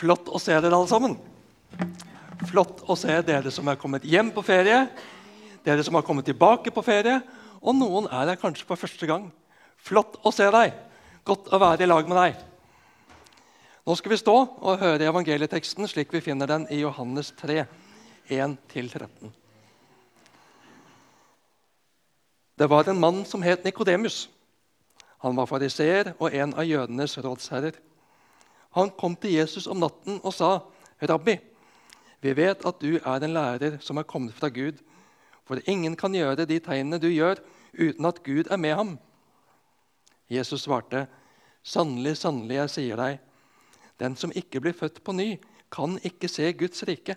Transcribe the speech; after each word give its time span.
Flott 0.00 0.30
å 0.32 0.40
se 0.40 0.54
dere 0.56 0.72
alle 0.72 0.88
sammen. 0.88 1.16
Flott 2.48 2.80
å 2.88 2.96
se 2.96 3.18
dere 3.26 3.52
som 3.52 3.68
er 3.68 3.76
kommet 3.80 4.06
hjem 4.08 4.30
på 4.32 4.44
ferie, 4.44 4.86
dere 5.66 5.84
som 5.84 5.98
har 5.98 6.06
kommet 6.06 6.24
tilbake 6.24 6.72
på 6.72 6.84
ferie, 6.84 7.18
og 7.60 7.76
noen 7.76 8.06
er 8.08 8.32
her 8.32 8.40
kanskje 8.40 8.64
for 8.68 8.80
første 8.80 9.08
gang. 9.08 9.26
Flott 9.76 10.16
å 10.24 10.32
se 10.32 10.46
deg. 10.54 10.72
Godt 11.28 11.50
å 11.52 11.60
være 11.60 11.84
i 11.84 11.90
lag 11.90 12.08
med 12.08 12.16
deg. 12.16 12.38
Nå 13.84 13.96
skal 13.98 14.14
vi 14.14 14.20
stå 14.20 14.36
og 14.40 14.80
høre 14.80 15.08
evangelieteksten 15.08 15.88
slik 15.88 16.12
vi 16.14 16.24
finner 16.24 16.48
den 16.48 16.64
i 16.72 16.80
Johannes 16.80 17.32
3, 17.36 17.64
1-13. 18.32 19.32
Det 22.60 22.68
var 22.68 22.88
en 22.88 23.00
mann 23.00 23.22
som 23.28 23.44
het 23.44 23.64
Nikodemus. 23.64 24.28
Han 25.20 25.36
var 25.36 25.48
fariseer 25.48 26.14
og 26.16 26.32
en 26.32 26.56
av 26.56 26.64
jødenes 26.68 27.18
rådsherrer. 27.20 27.76
Han 28.70 28.90
kom 28.90 29.16
til 29.16 29.34
Jesus 29.34 29.66
om 29.66 29.80
natten 29.82 30.20
og 30.22 30.34
sa, 30.34 30.58
'Rabbi, 31.02 31.38
vi 32.20 32.36
vet 32.36 32.66
at 32.66 32.80
du 32.80 32.98
er 32.98 33.24
en 33.24 33.34
lærer 33.34 33.78
som 33.80 33.96
er 33.96 34.02
kommet 34.02 34.34
fra 34.34 34.48
Gud.' 34.48 34.82
'For 35.44 35.58
ingen 35.66 35.96
kan 35.96 36.14
gjøre 36.14 36.46
de 36.46 36.58
tegnene 36.58 36.98
du 36.98 37.08
gjør, 37.08 37.40
uten 37.74 38.06
at 38.06 38.22
Gud 38.22 38.50
er 38.50 38.56
med 38.56 38.74
ham.' 38.74 38.98
Jesus 40.30 40.62
svarte, 40.62 41.06
'Sannelig, 41.62 42.16
sannelig, 42.16 42.54
jeg 42.54 42.70
sier 42.70 42.96
deg:" 42.96 43.18
'Den 43.98 44.16
som 44.16 44.32
ikke 44.34 44.60
blir 44.60 44.72
født 44.72 45.04
på 45.04 45.12
ny, 45.12 45.36
kan 45.72 45.98
ikke 46.04 46.28
se 46.28 46.52
Guds 46.52 46.82
rike.' 46.82 47.16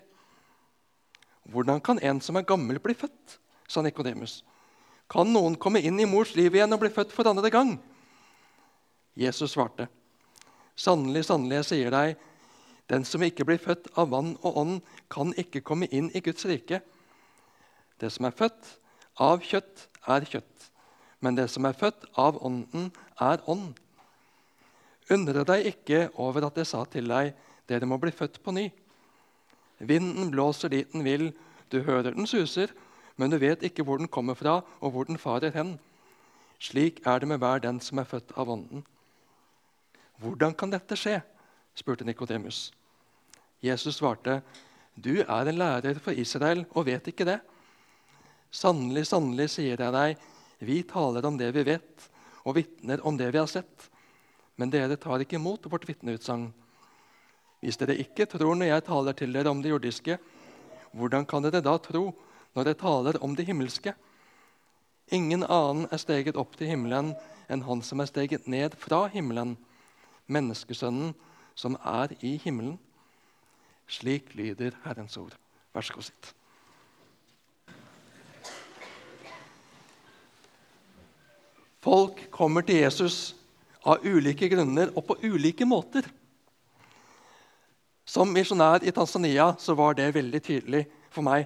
'Hvordan 1.46 1.80
kan 1.80 1.98
en 2.02 2.20
som 2.20 2.36
er 2.36 2.42
gammel, 2.42 2.78
bli 2.80 2.94
født?' 2.94 3.38
sa 3.68 3.82
Nikodemus. 3.82 4.44
'Kan 5.10 5.32
noen 5.32 5.54
komme 5.56 5.80
inn 5.80 6.00
i 6.00 6.04
mors 6.04 6.34
liv 6.34 6.54
igjen 6.54 6.72
og 6.72 6.80
bli 6.80 6.90
født 6.90 7.12
for 7.12 7.28
andre 7.28 7.50
gang?' 7.50 7.78
Jesus 9.16 9.50
svarte, 9.50 9.88
Sannelig, 10.74 11.24
sannelig, 11.28 11.60
jeg 11.62 11.68
sier 11.70 11.94
deg, 11.94 12.16
den 12.90 13.06
som 13.08 13.22
ikke 13.24 13.46
blir 13.48 13.60
født 13.62 13.86
av 14.00 14.10
vann 14.12 14.34
og 14.42 14.58
ånd, 14.60 14.74
kan 15.12 15.32
ikke 15.40 15.62
komme 15.64 15.88
inn 15.94 16.10
i 16.12 16.22
Guds 16.24 16.44
rike. 16.48 16.82
Det 18.00 18.10
som 18.12 18.26
er 18.28 18.36
født 18.36 18.74
av 19.22 19.40
kjøtt, 19.44 19.86
er 20.10 20.26
kjøtt, 20.28 20.68
men 21.24 21.38
det 21.38 21.46
som 21.52 21.64
er 21.64 21.78
født 21.78 22.08
av 22.20 22.40
ånden, 22.44 22.90
er 23.22 23.40
ånd. 23.48 23.72
Undre 25.14 25.44
deg 25.48 25.68
ikke 25.70 26.08
over 26.20 26.48
at 26.48 26.58
jeg 26.60 26.68
sa 26.68 26.82
til 26.90 27.08
deg, 27.08 27.32
dere 27.68 27.88
må 27.88 27.96
bli 28.00 28.12
født 28.12 28.40
på 28.44 28.52
ny. 28.56 28.66
Vinden 29.78 30.30
blåser 30.32 30.72
dit 30.72 30.92
den 30.92 31.04
vil, 31.06 31.30
du 31.72 31.80
hører 31.86 32.14
den 32.14 32.28
suser, 32.28 32.72
men 33.16 33.30
du 33.30 33.38
vet 33.38 33.62
ikke 33.64 33.84
hvor 33.86 34.00
den 34.00 34.10
kommer 34.10 34.36
fra, 34.36 34.60
og 34.80 34.92
hvor 34.92 35.06
den 35.08 35.20
farer 35.20 35.54
hen. 35.54 35.76
Slik 36.60 37.00
er 37.06 37.20
det 37.20 37.28
med 37.28 37.40
hver 37.42 37.62
den 37.62 37.80
som 37.80 38.00
er 38.02 38.08
født 38.08 38.34
av 38.36 38.50
ånden. 38.50 38.84
'Hvordan 40.20 40.54
kan 40.54 40.70
dette 40.70 40.96
skje?' 40.96 41.22
spurte 41.74 42.04
Nikodemus. 42.04 42.72
Jesus 43.62 43.96
svarte, 43.96 44.42
'Du 44.94 45.20
er 45.20 45.48
en 45.48 45.58
lærer 45.58 45.98
for 45.98 46.12
Israel 46.12 46.66
og 46.70 46.86
vet 46.86 47.06
ikke 47.08 47.24
det.' 47.24 47.40
'Sannelig, 48.50 49.06
sannelig, 49.06 49.50
sier 49.50 49.80
jeg 49.80 49.92
deg, 49.92 50.16
vi 50.60 50.82
taler 50.82 51.26
om 51.26 51.38
det 51.38 51.50
vi 51.54 51.64
vet, 51.66 52.10
og 52.44 52.54
vitner 52.54 53.02
om 53.02 53.16
det 53.18 53.32
vi 53.32 53.38
har 53.38 53.50
sett.' 53.50 53.90
'Men 54.56 54.70
dere 54.70 54.96
tar 54.96 55.18
ikke 55.18 55.36
imot 55.36 55.66
vårt 55.66 55.88
vitneutsagn.' 55.88 56.52
'Hvis 57.60 57.76
dere 57.76 57.98
ikke 57.98 58.26
tror 58.26 58.54
når 58.54 58.70
jeg 58.70 58.84
taler 58.84 59.12
til 59.12 59.32
dere 59.32 59.50
om 59.50 59.62
det 59.62 59.70
jordiske,' 59.70 60.18
'hvordan 60.94 61.26
kan 61.26 61.42
dere 61.42 61.60
da 61.60 61.76
tro 61.78 62.14
når 62.54 62.66
jeg 62.66 62.78
taler 62.78 63.22
om 63.22 63.34
det 63.34 63.46
himmelske?' 63.46 63.94
Ingen 65.10 65.42
annen 65.42 65.88
er 65.92 65.98
steget 65.98 66.36
opp 66.36 66.56
til 66.56 66.68
himmelen 66.70 67.14
enn 67.50 67.62
han 67.66 67.82
som 67.82 68.00
er 68.00 68.06
steget 68.06 68.46
ned 68.48 68.76
fra 68.78 69.08
himmelen 69.08 69.56
menneskesønnen 70.26 71.12
som 71.54 71.76
er 71.80 72.14
i 72.20 72.36
himmelen. 72.42 72.78
Slik 73.88 74.32
lyder 74.34 74.76
Herrens 74.84 75.16
ord. 75.20 75.36
Vær 75.74 75.84
så 75.84 75.94
god, 75.94 76.08
sitt. 76.08 76.34
Folk 81.84 82.22
kommer 82.32 82.64
til 82.64 82.80
Jesus 82.80 83.34
av 83.84 84.04
ulike 84.08 84.48
grunner 84.48 84.92
og 84.96 85.04
på 85.04 85.18
ulike 85.26 85.66
måter. 85.68 86.06
Som 88.08 88.32
misjonær 88.32 88.84
i 88.84 88.92
Tanzania 88.94 89.50
så 89.60 89.76
var 89.76 89.96
det 89.98 90.14
veldig 90.14 90.40
tydelig 90.44 90.84
for 91.12 91.26
meg 91.26 91.44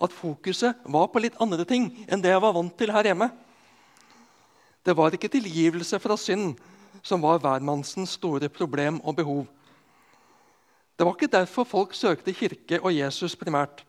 at 0.00 0.14
fokuset 0.14 0.86
var 0.86 1.10
på 1.10 1.22
litt 1.22 1.38
andre 1.42 1.66
ting 1.68 1.90
enn 2.06 2.22
det 2.22 2.30
jeg 2.32 2.42
var 2.42 2.54
vant 2.54 2.76
til 2.78 2.92
her 2.94 3.10
hjemme. 3.10 3.28
Det 4.86 4.94
var 4.96 5.14
ikke 5.14 5.32
tilgivelse 5.32 5.98
fra 6.00 6.16
synd 6.16 6.54
som 7.02 7.22
var 7.22 7.40
hvermannsens 7.42 8.16
store 8.18 8.48
problem 8.52 9.00
og 9.04 9.16
behov. 9.16 9.46
Det 10.96 11.06
var 11.06 11.16
ikke 11.16 11.32
derfor 11.32 11.64
folk 11.64 11.94
søkte 11.96 12.34
kirke 12.36 12.80
og 12.82 12.92
Jesus 12.92 13.36
primært. 13.40 13.84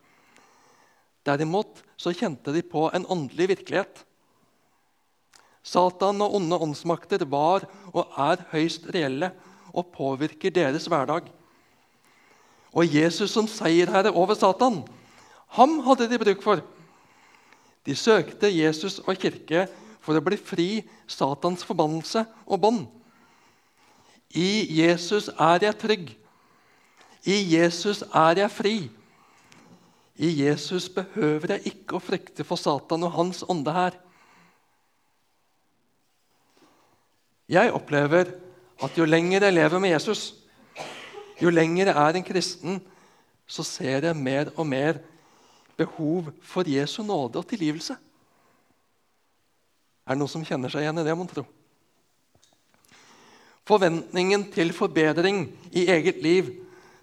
Derimot 1.26 1.82
så 2.00 2.14
kjente 2.16 2.54
de 2.54 2.62
på 2.64 2.88
en 2.94 3.04
åndelig 3.06 3.50
virkelighet. 3.52 4.00
Satan 5.62 6.24
og 6.24 6.34
onde 6.38 6.58
åndsmakter 6.58 7.22
var 7.30 7.68
og 7.92 8.16
er 8.18 8.42
høyst 8.50 8.88
reelle 8.94 9.30
og 9.72 9.92
påvirker 9.94 10.50
deres 10.50 10.88
hverdag. 10.90 11.28
Og 12.72 12.88
Jesus 12.88 13.30
som 13.30 13.46
seierherre 13.46 14.10
over 14.16 14.34
Satan, 14.34 14.80
ham 15.58 15.78
hadde 15.86 16.08
de 16.08 16.18
bruk 16.18 16.42
for. 16.42 16.64
De 17.86 17.94
søkte 17.98 18.48
Jesus 18.48 18.98
og 19.04 19.18
kirke 19.20 19.66
for 20.02 20.18
å 20.18 20.24
bli 20.24 20.38
fri 20.40 20.68
Satans 21.06 21.64
forbannelse 21.66 22.24
og 22.46 22.60
bånd. 22.62 22.82
I 24.34 24.64
Jesus 24.80 25.28
er 25.36 25.68
jeg 25.68 25.78
trygg. 25.78 26.12
I 27.28 27.36
Jesus 27.54 28.02
er 28.08 28.42
jeg 28.42 28.50
fri. 28.50 28.76
I 30.16 30.28
Jesus 30.42 30.88
behøver 30.92 31.56
jeg 31.56 31.72
ikke 31.72 31.96
å 31.96 32.02
frykte 32.02 32.44
for 32.44 32.60
Satan 32.60 33.04
og 33.06 33.14
hans 33.16 33.42
ånde 33.48 33.72
her. 33.74 33.96
Jeg 37.52 37.72
opplever 37.74 38.32
at 38.82 38.96
jo 38.96 39.06
lenger 39.06 39.44
jeg 39.46 39.54
lever 39.54 39.82
med 39.82 39.92
Jesus, 39.92 40.32
jo 41.42 41.50
lenger 41.52 41.90
jeg 41.90 41.96
er 41.96 42.18
en 42.18 42.26
kristen, 42.26 42.80
så 43.46 43.64
ser 43.66 44.06
jeg 44.08 44.16
mer 44.16 44.50
og 44.56 44.66
mer 44.66 45.02
behov 45.76 46.30
for 46.40 46.68
Jesu 46.68 47.02
nåde 47.04 47.40
og 47.42 47.48
tilgivelse. 47.50 47.96
Er 50.02 50.14
det 50.14 50.20
noen 50.22 50.30
som 50.30 50.44
kjenner 50.46 50.72
seg 50.72 50.84
igjen 50.84 50.98
i 50.98 51.04
det, 51.06 51.14
mon 51.16 51.30
tro? 51.30 51.44
Forventningen 53.68 54.48
til 54.50 54.72
forbedring 54.74 55.44
i 55.70 55.86
eget 55.92 56.18
liv 56.24 56.50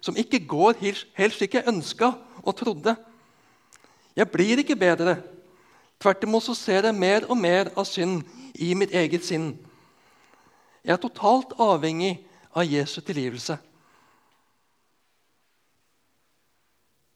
som 0.04 0.16
ikke 0.16 0.42
går 0.48 0.76
helt 0.80 1.36
slik 1.36 1.56
jeg 1.56 1.68
ønska 1.68 2.12
og 2.44 2.56
trodde. 2.56 2.94
Jeg 4.16 4.28
blir 4.28 4.60
ikke 4.60 4.76
bedre. 4.76 5.16
Tvert 6.00 6.24
imot 6.24 6.44
så 6.44 6.56
ser 6.56 6.88
jeg 6.88 6.96
mer 6.96 7.26
og 7.28 7.36
mer 7.40 7.72
av 7.76 7.88
synd 7.88 8.22
i 8.60 8.72
mitt 8.76 8.92
eget 8.96 9.24
sinn. 9.24 9.54
Jeg 10.84 10.96
er 10.96 11.00
totalt 11.00 11.52
avhengig 11.60 12.18
av 12.56 12.68
Jesu 12.68 13.00
tilgivelse. 13.00 13.56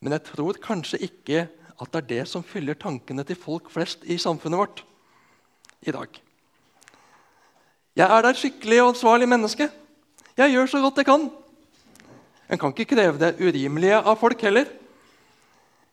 Men 0.05 0.17
jeg 0.17 0.25
tror 0.29 0.61
kanskje 0.61 1.01
ikke 1.09 1.47
at 1.81 1.93
det 1.93 2.01
er 2.03 2.11
det 2.11 2.25
som 2.29 2.45
fyller 2.45 2.77
tankene 2.77 3.25
til 3.25 3.41
folk 3.41 3.71
flest 3.73 4.05
i 4.05 4.19
samfunnet 4.21 4.61
vårt 4.61 4.85
i 5.87 5.95
dag. 5.95 6.21
Jeg 7.95 8.11
er 8.11 8.23
da 8.25 8.31
et 8.33 8.41
skikkelig 8.41 8.81
og 8.83 8.89
ansvarlig 8.95 9.29
menneske. 9.31 9.69
Jeg 10.37 10.51
gjør 10.51 10.67
så 10.67 10.81
godt 10.83 10.99
jeg 10.99 11.07
kan. 11.07 11.29
En 12.51 12.59
kan 12.59 12.75
ikke 12.75 12.91
kreve 12.97 13.21
det 13.21 13.37
urimelige 13.39 14.01
av 14.01 14.19
folk 14.19 14.41
heller. 14.43 14.67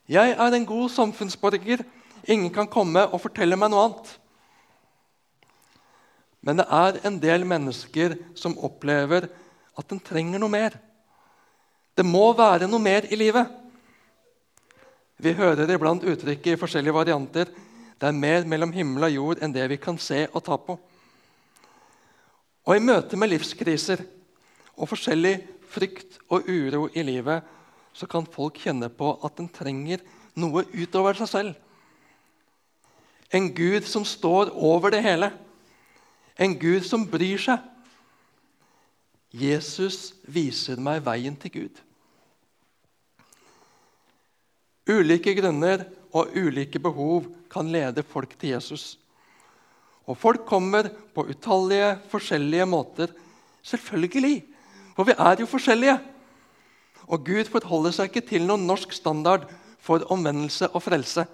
Jeg 0.09 0.33
er 0.33 0.55
en 0.57 0.65
god 0.65 0.89
samfunnsborger. 0.89 1.83
Ingen 2.27 2.49
kan 2.53 2.67
komme 2.67 3.05
og 3.07 3.21
fortelle 3.21 3.57
meg 3.57 3.71
noe 3.71 3.85
annet. 3.85 4.09
Men 6.41 6.57
det 6.57 6.65
er 6.73 6.99
en 7.05 7.19
del 7.21 7.45
mennesker 7.45 8.17
som 8.35 8.57
opplever 8.57 9.29
at 9.77 9.93
en 9.93 10.01
trenger 10.01 10.41
noe 10.41 10.51
mer. 10.51 10.77
Det 11.97 12.05
må 12.07 12.31
være 12.33 12.69
noe 12.69 12.81
mer 12.81 13.05
i 13.13 13.19
livet. 13.19 13.45
Vi 15.21 15.35
hører 15.37 15.69
iblant 15.69 16.01
uttrykket 16.01 16.55
i 16.55 16.59
forskjellige 16.59 16.97
varianter. 16.97 17.51
Det 18.01 18.09
er 18.09 18.17
mer 18.17 18.47
mellom 18.49 18.71
himmel 18.73 19.05
og 19.05 19.13
jord 19.13 19.41
enn 19.45 19.53
det 19.53 19.67
vi 19.69 19.77
kan 19.77 19.99
se 20.01 20.23
og 20.31 20.41
ta 20.41 20.55
på. 20.57 20.73
Og 22.65 22.73
i 22.73 22.81
møte 22.81 23.17
med 23.17 23.29
livskriser 23.29 24.01
og 24.73 24.89
forskjellig 24.89 25.35
frykt 25.69 26.17
og 26.33 26.49
uro 26.49 26.87
i 26.97 27.03
livet 27.05 27.45
så 27.93 28.07
kan 28.09 28.25
folk 28.25 28.57
kjenne 28.63 28.89
på 28.89 29.11
at 29.21 29.37
en 29.37 29.51
trenger 29.53 30.01
noe 30.33 30.65
utover 30.73 31.19
seg 31.19 31.29
selv. 31.29 31.53
En 33.29 33.51
Gud 33.53 33.85
som 33.85 34.07
står 34.07 34.49
over 34.49 34.95
det 34.95 35.03
hele. 35.05 35.29
En 36.41 36.57
Gud 36.57 36.81
som 36.87 37.05
bryr 37.05 37.37
seg. 37.37 37.61
Jesus 39.31 40.15
viser 40.25 40.81
meg 40.81 41.05
veien 41.05 41.37
til 41.39 41.53
Gud. 41.53 41.81
Ulike 44.89 45.37
grunner 45.37 45.85
og 46.13 46.35
ulike 46.35 46.79
behov 46.79 47.27
kan 47.51 47.69
lede 47.71 48.03
folk 48.03 48.33
til 48.39 48.55
Jesus. 48.55 48.97
Og 50.09 50.17
folk 50.17 50.45
kommer 50.45 50.89
på 51.15 51.27
utallige 51.29 51.97
forskjellige 52.11 52.65
måter. 52.65 53.11
Selvfølgelig, 53.63 54.43
for 54.95 55.07
vi 55.07 55.15
er 55.17 55.39
jo 55.39 55.49
forskjellige. 55.49 55.99
Og 57.07 57.25
Gud 57.25 57.51
forholder 57.51 57.95
seg 57.95 58.09
ikke 58.09 58.27
til 58.33 58.47
noen 58.47 58.65
norsk 58.67 58.93
standard 58.95 59.47
for 59.81 60.03
omvendelse 60.13 60.69
og 60.71 60.83
frelse. 60.83 61.25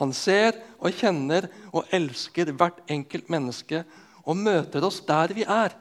Han 0.00 0.14
ser 0.16 0.56
og 0.80 0.96
kjenner 0.96 1.50
og 1.74 1.90
elsker 1.92 2.52
hvert 2.56 2.80
enkelt 2.88 3.28
menneske 3.32 3.82
og 4.24 4.38
møter 4.38 4.84
oss 4.86 5.02
der 5.04 5.34
vi 5.36 5.44
er. 5.44 5.74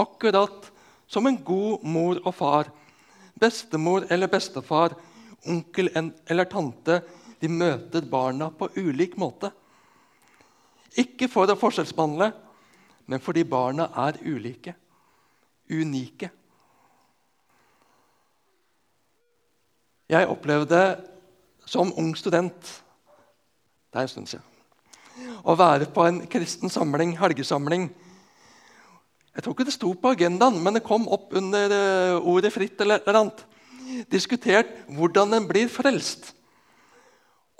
Akkurat 0.00 0.70
som 1.06 1.28
en 1.28 1.38
god 1.44 1.84
mor 1.84 2.18
og 2.24 2.34
far, 2.34 2.70
bestemor 3.38 4.06
eller 4.10 4.30
bestefar, 4.32 4.96
onkel 5.48 5.90
eller 5.94 6.48
tante, 6.50 7.00
de 7.40 7.48
møter 7.50 8.06
barna 8.06 8.50
på 8.54 8.68
ulik 8.76 9.16
måte. 9.18 9.50
Ikke 10.98 11.28
for 11.32 11.50
å 11.50 11.58
forskjellsbehandle, 11.58 12.30
men 13.10 13.22
fordi 13.22 13.42
barna 13.48 13.88
er 14.04 14.20
ulike, 14.22 14.74
unike. 15.72 16.30
Jeg 20.12 20.28
opplevde 20.28 20.80
som 21.64 21.92
ung 21.96 22.12
student 22.18 22.72
det 23.92 24.00
er 24.00 24.06
en 24.06 24.08
stund 24.08 24.28
siden, 24.30 24.44
å 25.44 25.52
være 25.52 25.90
på 25.92 26.04
en 26.08 26.22
kristen 26.32 26.72
samling, 26.72 27.10
helgesamling. 27.20 27.90
Jeg 29.36 29.44
tror 29.44 29.52
ikke 29.52 29.66
det 29.68 29.74
sto 29.74 29.90
på 29.92 30.14
agendaen, 30.14 30.56
men 30.64 30.78
det 30.78 30.84
kom 30.86 31.04
opp 31.12 31.34
under 31.36 31.74
eh, 31.76 32.16
ordet 32.16 32.54
'fritt' 32.54 32.80
eller 32.80 33.00
et 33.00 33.08
eller 33.08 33.20
annet. 33.20 33.44
Diskutert 34.12 34.70
hvordan 34.90 35.36
en 35.36 35.46
blir 35.48 35.70
frelst. 35.72 36.32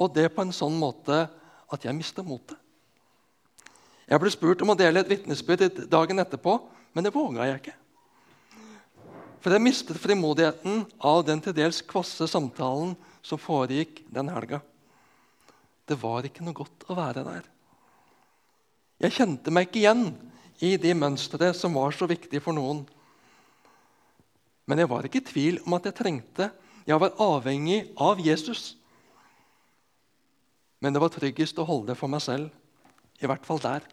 Og 0.01 0.13
det 0.15 0.31
på 0.35 0.45
en 0.45 0.55
sånn 0.55 0.75
måte 0.79 1.27
at 1.73 1.85
jeg 1.87 1.97
mista 1.97 2.25
motet. 2.25 2.59
Jeg 4.09 4.21
ble 4.21 4.33
spurt 4.35 4.63
om 4.65 4.73
å 4.75 4.77
dele 4.77 5.01
et 5.01 5.09
vitnesbyrd 5.09 5.87
dagen 5.89 6.21
etterpå, 6.21 6.59
men 6.93 7.07
det 7.07 7.15
våga 7.15 7.47
jeg 7.49 7.61
ikke. 7.63 7.77
For 9.43 9.55
jeg 9.55 9.65
mistet 9.65 9.99
frimodigheten 9.99 10.85
av 11.03 11.23
den 11.27 11.41
til 11.43 11.55
dels 11.57 11.81
kvasse 11.87 12.29
samtalen 12.31 12.93
som 13.25 13.41
foregikk 13.41 14.05
den 14.13 14.31
helga. 14.31 14.61
Det 15.89 15.99
var 15.99 16.27
ikke 16.27 16.45
noe 16.47 16.57
godt 16.57 16.87
å 16.91 16.99
være 16.99 17.25
der. 17.27 17.49
Jeg 19.03 19.17
kjente 19.17 19.51
meg 19.55 19.67
ikke 19.67 19.81
igjen 19.81 20.05
i 20.63 20.77
de 20.79 20.93
mønstre 20.95 21.51
som 21.59 21.75
var 21.75 21.95
så 21.97 22.07
viktige 22.11 22.43
for 22.45 22.55
noen. 22.55 22.85
Men 24.73 24.81
jeg 24.81 24.89
var 24.89 25.05
ikke 25.05 25.21
i 25.21 25.27
tvil 25.29 25.59
om 25.67 25.75
at 25.77 25.85
jeg 25.85 25.99
trengte, 25.99 26.47
jeg 26.89 26.97
var 26.97 27.19
avhengig 27.21 27.91
av 28.01 28.21
Jesus. 28.25 28.71
Men 30.81 30.97
det 30.97 31.03
var 31.03 31.13
tryggest 31.13 31.61
å 31.61 31.67
holde 31.69 31.91
det 31.91 31.97
for 32.01 32.09
meg 32.09 32.23
selv, 32.25 32.49
i 33.21 33.29
hvert 33.29 33.45
fall 33.45 33.61
der. 33.61 33.85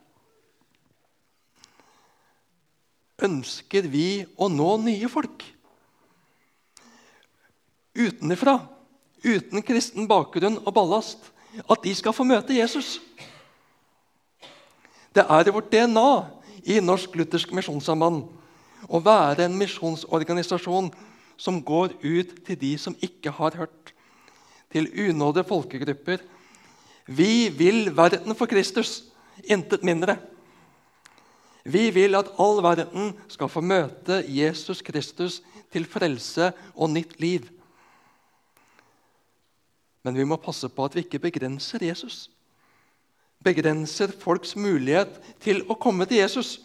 Ønsker 3.27 3.91
vi 3.91 4.23
å 4.39 4.47
nå 4.47 4.69
nye 4.85 5.11
folk? 5.11 5.43
Utenfra, 7.99 8.55
uten 9.19 9.67
kristen 9.67 10.07
bakgrunn 10.07 10.61
og 10.63 10.71
ballast, 10.79 11.27
at 11.59 11.83
de 11.83 11.91
skal 11.91 12.15
få 12.15 12.23
møte 12.23 12.55
Jesus. 12.55 13.01
Det 15.11 15.27
er 15.27 15.43
i 15.43 15.59
vårt 15.59 15.73
DNA 15.75 16.09
i 16.71 16.79
Norsk 16.79 17.19
Luthersk 17.19 17.51
Misjonssamband 17.51 18.38
å 18.87 19.01
være 19.03 19.47
en 19.47 19.57
misjonsorganisasjon 19.59 20.91
som 21.39 21.59
går 21.63 21.95
ut 22.03 22.33
til 22.47 22.59
de 22.59 22.73
som 22.79 22.95
ikke 23.03 23.33
har 23.35 23.57
hørt, 23.59 23.93
til 24.69 24.89
unådde 25.09 25.43
folkegrupper. 25.49 26.21
Vi 27.09 27.49
vil 27.49 27.89
verden 27.97 28.35
for 28.37 28.45
Kristus, 28.45 29.09
intet 29.49 29.83
mindre. 29.87 30.19
Vi 31.65 31.89
vil 31.93 32.15
at 32.15 32.29
all 32.39 32.61
verden 32.63 33.13
skal 33.31 33.49
få 33.49 33.63
møte 33.65 34.21
Jesus 34.29 34.83
Kristus 34.85 35.39
til 35.73 35.87
frelse 35.89 36.51
og 36.75 36.91
nytt 36.93 37.17
liv. 37.21 37.47
Men 40.03 40.15
vi 40.15 40.25
må 40.25 40.39
passe 40.39 40.69
på 40.71 40.85
at 40.85 40.95
vi 40.95 41.03
ikke 41.03 41.21
begrenser 41.27 41.83
Jesus. 41.83 42.29
Begrenser 43.43 44.11
folks 44.21 44.55
mulighet 44.55 45.19
til 45.43 45.63
å 45.69 45.77
komme 45.79 46.07
til 46.07 46.21
Jesus. 46.21 46.57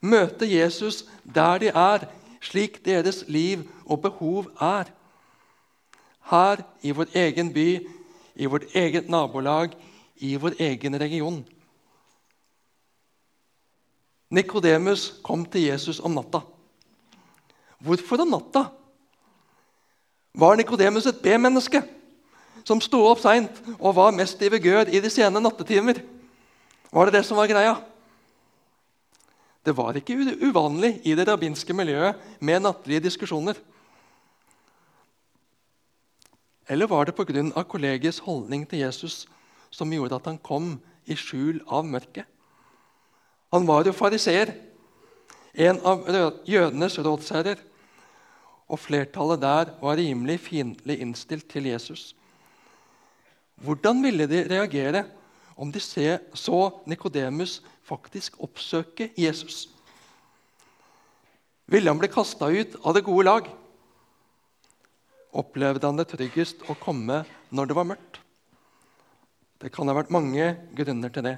Møte 0.00 0.48
Jesus 0.48 1.04
der 1.24 1.58
de 1.58 1.68
er, 1.68 2.06
slik 2.40 2.80
deres 2.84 3.24
liv 3.28 3.66
og 3.84 4.02
behov 4.02 4.48
er. 4.60 4.88
Her 6.30 6.62
i 6.82 6.94
vår 6.96 7.12
egen 7.14 7.52
by, 7.52 7.68
i 8.34 8.46
vårt 8.46 8.64
eget 8.74 9.10
nabolag, 9.10 9.74
i 10.16 10.36
vår 10.36 10.56
egen 10.60 11.00
region. 11.00 11.44
Nikodemus 14.30 15.20
kom 15.22 15.44
til 15.44 15.68
Jesus 15.68 16.00
om 16.00 16.14
natta. 16.14 16.40
Hvorfor 17.80 18.22
om 18.22 18.28
natta? 18.28 18.64
Var 20.34 20.54
Nikodemus 20.56 21.06
et 21.06 21.22
B-menneske? 21.22 21.82
som 22.64 22.80
sto 22.82 23.00
opp 23.08 23.20
seint 23.22 23.60
og 23.78 23.94
var 23.96 24.14
mest 24.14 24.40
i 24.42 24.50
vigør 24.52 24.90
i 24.92 25.00
de 25.02 25.10
sene 25.12 25.42
nattetimer. 25.42 26.00
Var 26.90 27.08
det 27.08 27.18
det 27.18 27.24
som 27.26 27.38
var 27.40 27.50
greia? 27.50 27.76
Det 29.64 29.76
var 29.76 29.96
ikke 29.96 30.16
uvanlig 30.40 31.00
i 31.04 31.14
det 31.14 31.26
rabbinske 31.28 31.74
miljøet 31.76 32.16
med 32.40 32.62
nattlige 32.64 33.04
diskusjoner. 33.04 33.58
Eller 36.70 36.86
var 36.86 37.04
det 37.04 37.14
pga. 37.14 37.62
kollegiets 37.64 38.18
holdning 38.18 38.68
til 38.68 38.78
Jesus 38.78 39.26
som 39.70 39.92
gjorde 39.92 40.14
at 40.14 40.26
han 40.26 40.38
kom 40.38 40.80
i 41.04 41.16
skjul 41.16 41.60
av 41.66 41.84
mørket? 41.84 42.24
Han 43.52 43.66
var 43.66 43.84
jo 43.84 43.92
fariseer, 43.92 44.54
en 45.54 45.80
av 45.82 46.06
jødenes 46.46 46.98
rådsherrer. 46.98 47.58
Og 48.70 48.78
flertallet 48.78 49.40
der 49.42 49.72
var 49.80 49.96
rimelig 49.98 50.38
fiendtlig 50.46 51.00
innstilt 51.02 51.48
til 51.50 51.66
Jesus. 51.66 52.14
Hvordan 53.58 53.98
ville 54.04 54.28
de 54.30 54.44
reagere 54.46 55.04
om 55.60 55.72
de 55.72 55.80
så 55.80 56.60
Nikodemus 56.88 57.60
faktisk 57.84 58.38
oppsøke 58.40 59.10
Jesus? 59.18 59.68
Ville 61.70 61.90
han 61.92 62.00
bli 62.00 62.08
kasta 62.10 62.48
ut 62.48 62.78
av 62.80 62.96
det 62.96 63.04
gode 63.06 63.26
lag? 63.28 63.50
Opplevde 65.30 65.86
han 65.86 66.00
det 66.00 66.08
tryggest 66.10 66.64
å 66.66 66.78
komme 66.80 67.22
når 67.54 67.70
det 67.70 67.76
var 67.76 67.88
mørkt? 67.92 68.18
Det 69.60 69.70
kan 69.74 69.86
ha 69.86 69.94
vært 69.94 70.10
mange 70.10 70.54
grunner 70.74 71.12
til 71.12 71.28
det. 71.28 71.36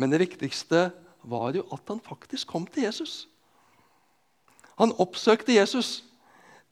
Men 0.00 0.10
det 0.10 0.24
viktigste 0.24 0.88
var 1.26 1.52
jo 1.54 1.66
at 1.76 1.92
han 1.92 2.02
faktisk 2.02 2.48
kom 2.48 2.64
til 2.66 2.88
Jesus. 2.88 3.26
Han 4.80 4.96
oppsøkte 5.00 5.54
Jesus 5.54 6.00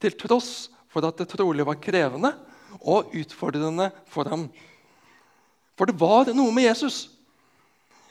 til 0.01 0.17
tross 0.19 0.71
for 0.93 1.05
at 1.07 1.21
det 1.21 1.29
trolig 1.33 1.67
var 1.69 1.81
krevende 1.83 2.33
og 2.81 3.13
utfordrende 3.17 3.91
for 4.11 4.29
ham. 4.33 4.49
For 5.75 5.91
det 5.91 5.99
var 5.99 6.31
noe 6.35 6.53
med 6.55 6.69
Jesus, 6.69 7.09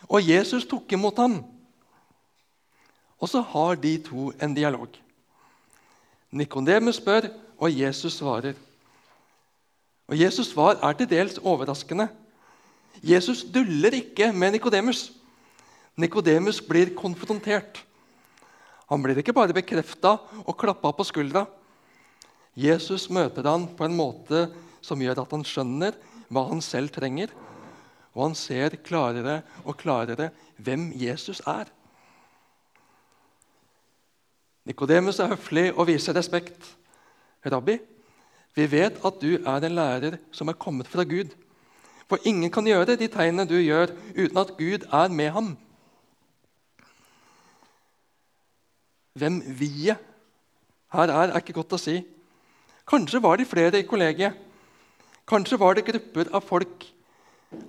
og 0.10 0.24
Jesus 0.24 0.66
tok 0.68 0.92
imot 0.92 1.18
ham. 1.18 1.40
Og 3.24 3.30
så 3.32 3.40
har 3.54 3.80
de 3.80 3.96
to 4.04 4.32
en 4.44 4.54
dialog. 4.54 4.90
Nikodemus 6.32 7.00
spør, 7.00 7.30
og 7.58 7.72
Jesus 7.72 8.18
svarer. 8.20 8.58
Og 10.08 10.20
Jesus' 10.20 10.52
svar 10.52 10.80
er 10.84 10.94
til 10.98 11.10
dels 11.10 11.38
overraskende. 11.40 12.10
Jesus 13.04 13.44
duller 13.44 13.96
ikke 13.96 14.34
med 14.34 14.52
Nikodemus. 14.52 15.12
Nikodemus 15.96 16.62
blir 16.62 16.92
konfrontert. 16.96 17.80
Han 18.90 19.04
blir 19.04 19.18
ikke 19.18 19.34
bare 19.34 19.56
bekrefta 19.56 20.18
og 20.44 20.58
klappa 20.58 20.92
på 20.92 21.06
skuldra. 21.08 21.46
Jesus 22.56 23.08
møter 23.10 23.48
han 23.50 23.68
på 23.78 23.86
en 23.86 23.96
måte 23.96 24.48
som 24.84 25.00
gjør 25.02 25.24
at 25.24 25.32
han 25.32 25.46
skjønner 25.48 25.96
hva 26.34 26.44
han 26.50 26.62
selv 26.62 26.92
trenger, 26.94 27.32
og 28.14 28.28
han 28.28 28.36
ser 28.38 28.78
klarere 28.86 29.42
og 29.66 29.78
klarere 29.78 30.30
hvem 30.58 30.92
Jesus 31.00 31.42
er. 31.50 31.70
Nikodemus 34.66 35.20
er 35.20 35.34
høflig 35.34 35.74
og 35.74 35.88
viser 35.88 36.16
respekt. 36.16 36.78
'Rabbi, 37.44 37.80
vi 38.56 38.72
vet 38.72 39.02
at 39.04 39.20
du 39.20 39.36
er 39.36 39.66
en 39.66 39.76
lærer 39.76 40.18
som 40.32 40.48
er 40.48 40.60
kommet 40.60 40.88
fra 40.88 41.04
Gud.' 41.04 41.36
'For 42.08 42.18
ingen 42.24 42.52
kan 42.52 42.66
gjøre 42.66 42.96
de 42.96 43.08
tegnene 43.08 43.50
du 43.50 43.58
gjør, 43.58 43.92
uten 44.16 44.38
at 44.38 44.56
Gud 44.58 44.88
er 44.94 45.08
med 45.08 45.30
ham.' 45.30 45.58
Hvem 49.14 49.42
vi-et 49.60 49.98
her 50.94 51.10
er, 51.10 51.34
er 51.34 51.38
ikke 51.42 51.54
godt 51.54 51.74
å 51.74 51.82
si. 51.82 52.00
Kanskje 52.90 53.22
var 53.22 53.38
de 53.38 53.46
flere 53.46 53.80
i 53.80 53.86
kollegiet. 53.88 54.38
Kanskje 55.28 55.60
var 55.60 55.74
det 55.74 55.86
grupper 55.88 56.30
av 56.34 56.44
folk 56.46 56.86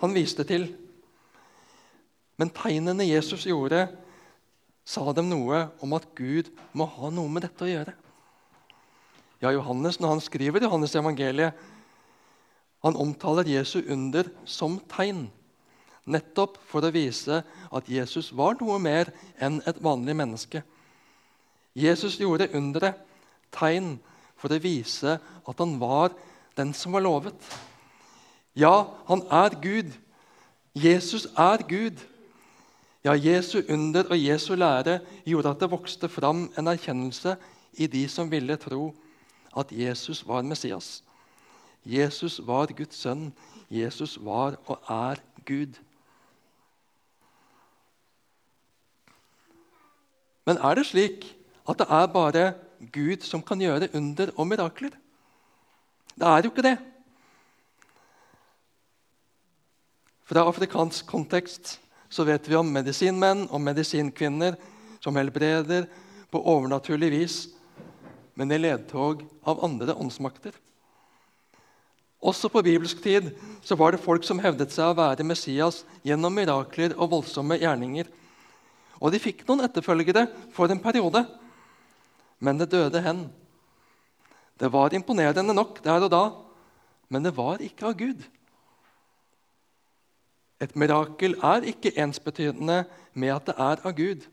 han 0.01 0.15
viste 0.17 0.45
til. 0.49 0.69
Men 2.41 2.51
tegnene 2.55 3.07
Jesus 3.07 3.47
gjorde, 3.47 3.87
sa 4.85 5.05
dem 5.17 5.31
noe 5.31 5.69
om 5.85 5.95
at 5.97 6.11
Gud 6.17 6.51
må 6.77 6.87
ha 6.97 7.11
noe 7.15 7.31
med 7.31 7.47
dette 7.47 7.65
å 7.65 7.71
gjøre. 7.71 7.95
Ja, 9.41 9.53
Johannes, 9.53 10.01
Når 10.01 10.09
han 10.09 10.21
skriver 10.25 10.63
Johannes 10.63 10.95
evangeliet, 10.97 11.53
han 12.85 12.97
omtaler 12.97 13.49
Jesu 13.49 13.81
under 13.89 14.29
som 14.45 14.79
tegn. 14.93 15.31
Nettopp 16.05 16.59
for 16.69 16.85
å 16.85 16.93
vise 16.93 17.41
at 17.73 17.89
Jesus 17.89 18.29
var 18.37 18.59
noe 18.61 18.77
mer 18.79 19.09
enn 19.41 19.63
et 19.65 19.81
vanlig 19.81 20.17
menneske. 20.17 20.61
Jesus 21.73 22.19
gjorde 22.21 22.51
underet, 22.53 23.01
tegn, 23.51 23.97
for 24.37 24.53
å 24.53 24.61
vise 24.61 25.17
at 25.17 25.63
han 25.63 25.79
var 25.81 26.13
den 26.59 26.75
som 26.77 26.93
var 26.93 27.05
lovet. 27.07 27.39
Ja, 28.57 28.85
han 29.09 29.23
er 29.31 29.55
Gud. 29.59 29.93
Jesus 30.75 31.27
er 31.37 31.63
Gud. 31.69 31.99
Ja, 33.05 33.13
Jesu 33.13 33.61
under 33.69 34.05
og 34.11 34.17
Jesu 34.17 34.55
lære 34.55 35.01
gjorde 35.27 35.51
at 35.51 35.61
det 35.61 35.71
vokste 35.71 36.09
fram 36.09 36.47
en 36.59 36.67
erkjennelse 36.67 37.37
i 37.73 37.87
de 37.87 38.09
som 38.09 38.31
ville 38.31 38.57
tro 38.57 38.95
at 39.57 39.73
Jesus 39.73 40.23
var 40.27 40.43
Messias. 40.43 41.03
Jesus 41.85 42.41
var 42.47 42.73
Guds 42.73 42.97
sønn. 42.97 43.33
Jesus 43.71 44.17
var 44.25 44.57
og 44.67 44.79
er 44.89 45.21
Gud. 45.47 45.75
Men 50.47 50.57
er 50.57 50.75
det 50.75 50.87
slik 50.87 51.37
at 51.69 51.79
det 51.81 51.87
er 51.89 52.07
bare 52.07 52.53
Gud 52.93 53.25
som 53.25 53.43
kan 53.43 53.61
gjøre 53.61 53.89
under 53.95 54.31
og 54.37 54.47
mirakler? 54.47 54.93
Det 56.15 56.27
er 56.29 56.43
jo 56.45 56.51
ikke 56.51 56.69
det. 56.69 56.79
Fra 60.25 60.47
afrikansk 60.49 61.07
kontekst 61.07 61.79
så 62.09 62.25
vet 62.25 62.49
vi 62.49 62.57
om 62.57 62.71
medisinmenn 62.73 63.45
og 63.51 63.61
medisinkvinner 63.61 64.57
som 65.05 65.17
helbreder 65.21 65.85
på 66.33 66.41
overnaturlig 66.41 67.11
vis, 67.13 67.37
men 68.35 68.53
i 68.53 68.59
ledtog 68.59 69.23
av 69.45 69.61
andre 69.67 69.95
åndsmakter. 69.95 70.55
Også 72.25 72.49
på 72.49 72.63
bibelsk 72.65 73.03
tid 73.05 73.29
så 73.63 73.77
var 73.77 73.93
det 73.93 74.01
folk 74.01 74.25
som 74.25 74.41
hevdet 74.41 74.73
seg 74.73 74.95
å 74.95 74.97
være 74.97 75.27
Messias 75.29 75.83
gjennom 76.07 76.33
mirakler 76.33 76.95
og 76.97 77.11
voldsomme 77.13 77.59
gjerninger. 77.61 78.09
Og 79.05 79.13
de 79.13 79.21
fikk 79.21 79.43
noen 79.45 79.67
etterfølgere 79.67 80.25
for 80.57 80.73
en 80.73 80.81
periode, 80.81 81.21
men 82.41 82.57
det 82.61 82.71
døde 82.73 83.03
hen. 83.05 83.27
Det 84.57 84.71
var 84.73 84.97
imponerende 84.97 85.53
nok 85.53 85.83
der 85.85 86.07
og 86.07 86.15
da, 86.15 86.25
men 87.13 87.29
det 87.29 87.35
var 87.37 87.61
ikke 87.61 87.91
av 87.91 87.99
Gud. 88.01 88.25
Et 90.65 90.73
mirakel 90.79 91.37
er 91.45 91.67
ikke 91.69 91.93
ensbetydende 92.01 92.85
med 93.13 93.35
at 93.35 93.51
det 93.51 93.57
er 93.61 93.83
av 93.85 93.93
Gud. 93.99 94.25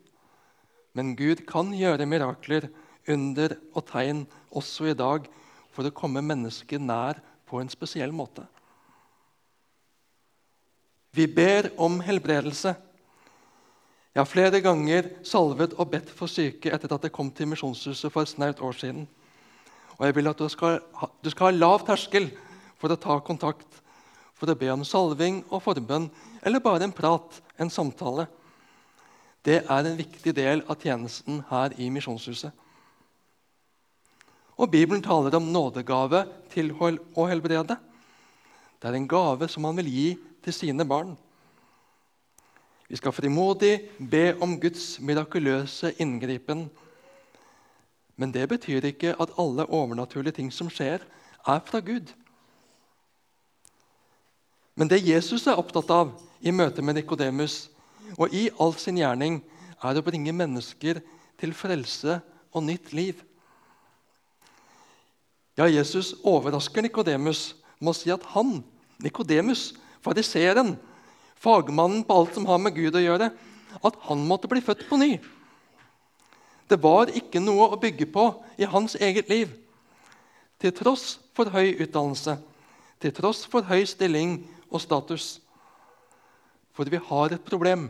Men 0.96 1.16
Gud 1.20 1.44
kan 1.50 1.74
gjøre 1.76 2.08
mirakler, 2.08 2.70
under 3.10 3.56
og 3.74 3.88
tegn 3.90 4.26
også 4.54 4.92
i 4.92 4.98
dag 4.98 5.26
for 5.74 5.88
å 5.88 5.94
komme 5.96 6.22
mennesket 6.22 6.84
nær 6.84 7.18
på 7.50 7.58
en 7.60 7.72
spesiell 7.72 8.14
måte. 8.14 8.46
Vi 11.12 11.26
ber 11.28 11.72
om 11.82 11.98
helbredelse. 12.06 12.76
Jeg 14.14 14.20
har 14.22 14.30
flere 14.30 14.62
ganger 14.64 15.10
salvet 15.28 15.74
og 15.80 15.90
bedt 15.92 16.14
for 16.14 16.32
syke 16.32 16.72
etter 16.72 16.94
at 16.94 17.08
jeg 17.08 17.16
kom 17.16 17.32
til 17.34 17.50
Misjonshuset 17.52 18.12
for 18.14 18.24
et 18.24 18.32
snaut 18.32 18.62
år 18.64 18.78
siden. 18.78 19.08
Og 19.98 20.06
jeg 20.06 20.16
vil 20.16 20.32
at 20.32 20.40
du 20.40 20.48
skal, 20.52 20.80
ha, 21.02 21.10
du 21.24 21.30
skal 21.34 21.50
ha 21.50 21.58
lav 21.58 21.84
terskel 21.88 22.30
for 22.80 22.94
å 22.94 23.00
ta 23.00 23.18
kontakt, 23.24 23.81
for 24.42 24.50
å 24.50 24.58
be 24.58 24.72
om 24.74 24.82
salving 24.82 25.44
og 25.54 25.62
forbønn, 25.62 26.08
eller 26.42 26.64
bare 26.66 26.88
en 26.88 26.96
prat, 26.96 27.36
en 27.62 27.70
samtale. 27.70 28.26
Det 29.46 29.60
er 29.62 29.86
en 29.86 29.98
viktig 30.00 30.34
del 30.34 30.64
av 30.66 30.82
tjenesten 30.82 31.44
her 31.52 31.76
i 31.78 31.92
Misjonshuset. 31.94 32.50
Og 34.58 34.70
Bibelen 34.74 35.02
taler 35.06 35.38
om 35.38 35.50
nådegave 35.54 36.24
til 36.50 36.74
å 36.74 37.26
helbrede. 37.30 37.78
Det 38.82 38.90
er 38.90 38.98
en 38.98 39.10
gave 39.10 39.50
som 39.50 39.66
han 39.70 39.78
vil 39.78 39.90
gi 39.94 40.08
til 40.42 40.58
sine 40.58 40.86
barn. 40.90 41.14
Vi 42.90 42.98
skal 42.98 43.14
frimodig 43.14 43.76
be 43.98 44.34
om 44.42 44.58
Guds 44.60 44.98
mirakuløse 45.00 45.94
inngripen. 46.02 46.66
Men 48.18 48.34
det 48.34 48.50
betyr 48.50 48.90
ikke 48.90 49.14
at 49.22 49.38
alle 49.40 49.70
overnaturlige 49.70 50.42
ting 50.42 50.50
som 50.54 50.70
skjer, 50.70 51.06
er 51.48 51.62
fra 51.66 51.80
Gud. 51.82 52.10
Men 54.82 54.90
det 54.90 55.04
Jesus 55.06 55.44
er 55.46 55.60
opptatt 55.62 55.92
av 55.94 56.16
i 56.42 56.50
møte 56.50 56.82
med 56.82 56.96
Nikodemus 56.98 57.68
og 58.18 58.32
i 58.34 58.48
all 58.58 58.72
sin 58.82 58.98
gjerning, 58.98 59.36
er 59.78 59.98
å 59.98 60.02
bringe 60.02 60.32
mennesker 60.34 61.04
til 61.38 61.52
frelse 61.54 62.16
og 62.50 62.64
nytt 62.66 62.90
liv. 62.90 63.20
Ja, 65.54 65.68
Jesus 65.70 66.16
overrasker 66.26 66.82
Nikodemus 66.82 67.52
med 67.78 67.92
å 67.92 67.98
si 68.00 68.10
at 68.10 68.26
han, 68.34 68.64
Nikodemus, 69.06 69.76
fariseeren, 70.02 70.74
fagmannen 71.38 72.02
på 72.02 72.18
alt 72.18 72.40
som 72.40 72.48
har 72.50 72.58
med 72.64 72.74
Gud 72.74 72.98
å 72.98 73.04
gjøre, 73.04 73.28
at 73.86 74.00
han 74.08 74.24
måtte 74.26 74.50
bli 74.50 74.64
født 74.66 74.88
på 74.90 74.98
ny. 74.98 75.12
Det 76.66 76.80
var 76.82 77.14
ikke 77.14 77.44
noe 77.44 77.68
å 77.70 77.78
bygge 77.78 78.08
på 78.10 78.26
i 78.58 78.66
hans 78.66 78.98
eget 78.98 79.30
liv. 79.30 79.54
Til 80.58 80.74
tross 80.74 81.20
for 81.38 81.54
høy 81.54 81.76
utdannelse, 81.76 82.40
til 82.98 83.14
tross 83.14 83.44
for 83.46 83.70
høy 83.70 83.86
stilling 83.86 84.40
og 84.72 84.82
status. 84.82 85.40
For 86.74 86.88
vi 86.88 86.98
har 86.98 87.36
et 87.36 87.44
problem. 87.46 87.90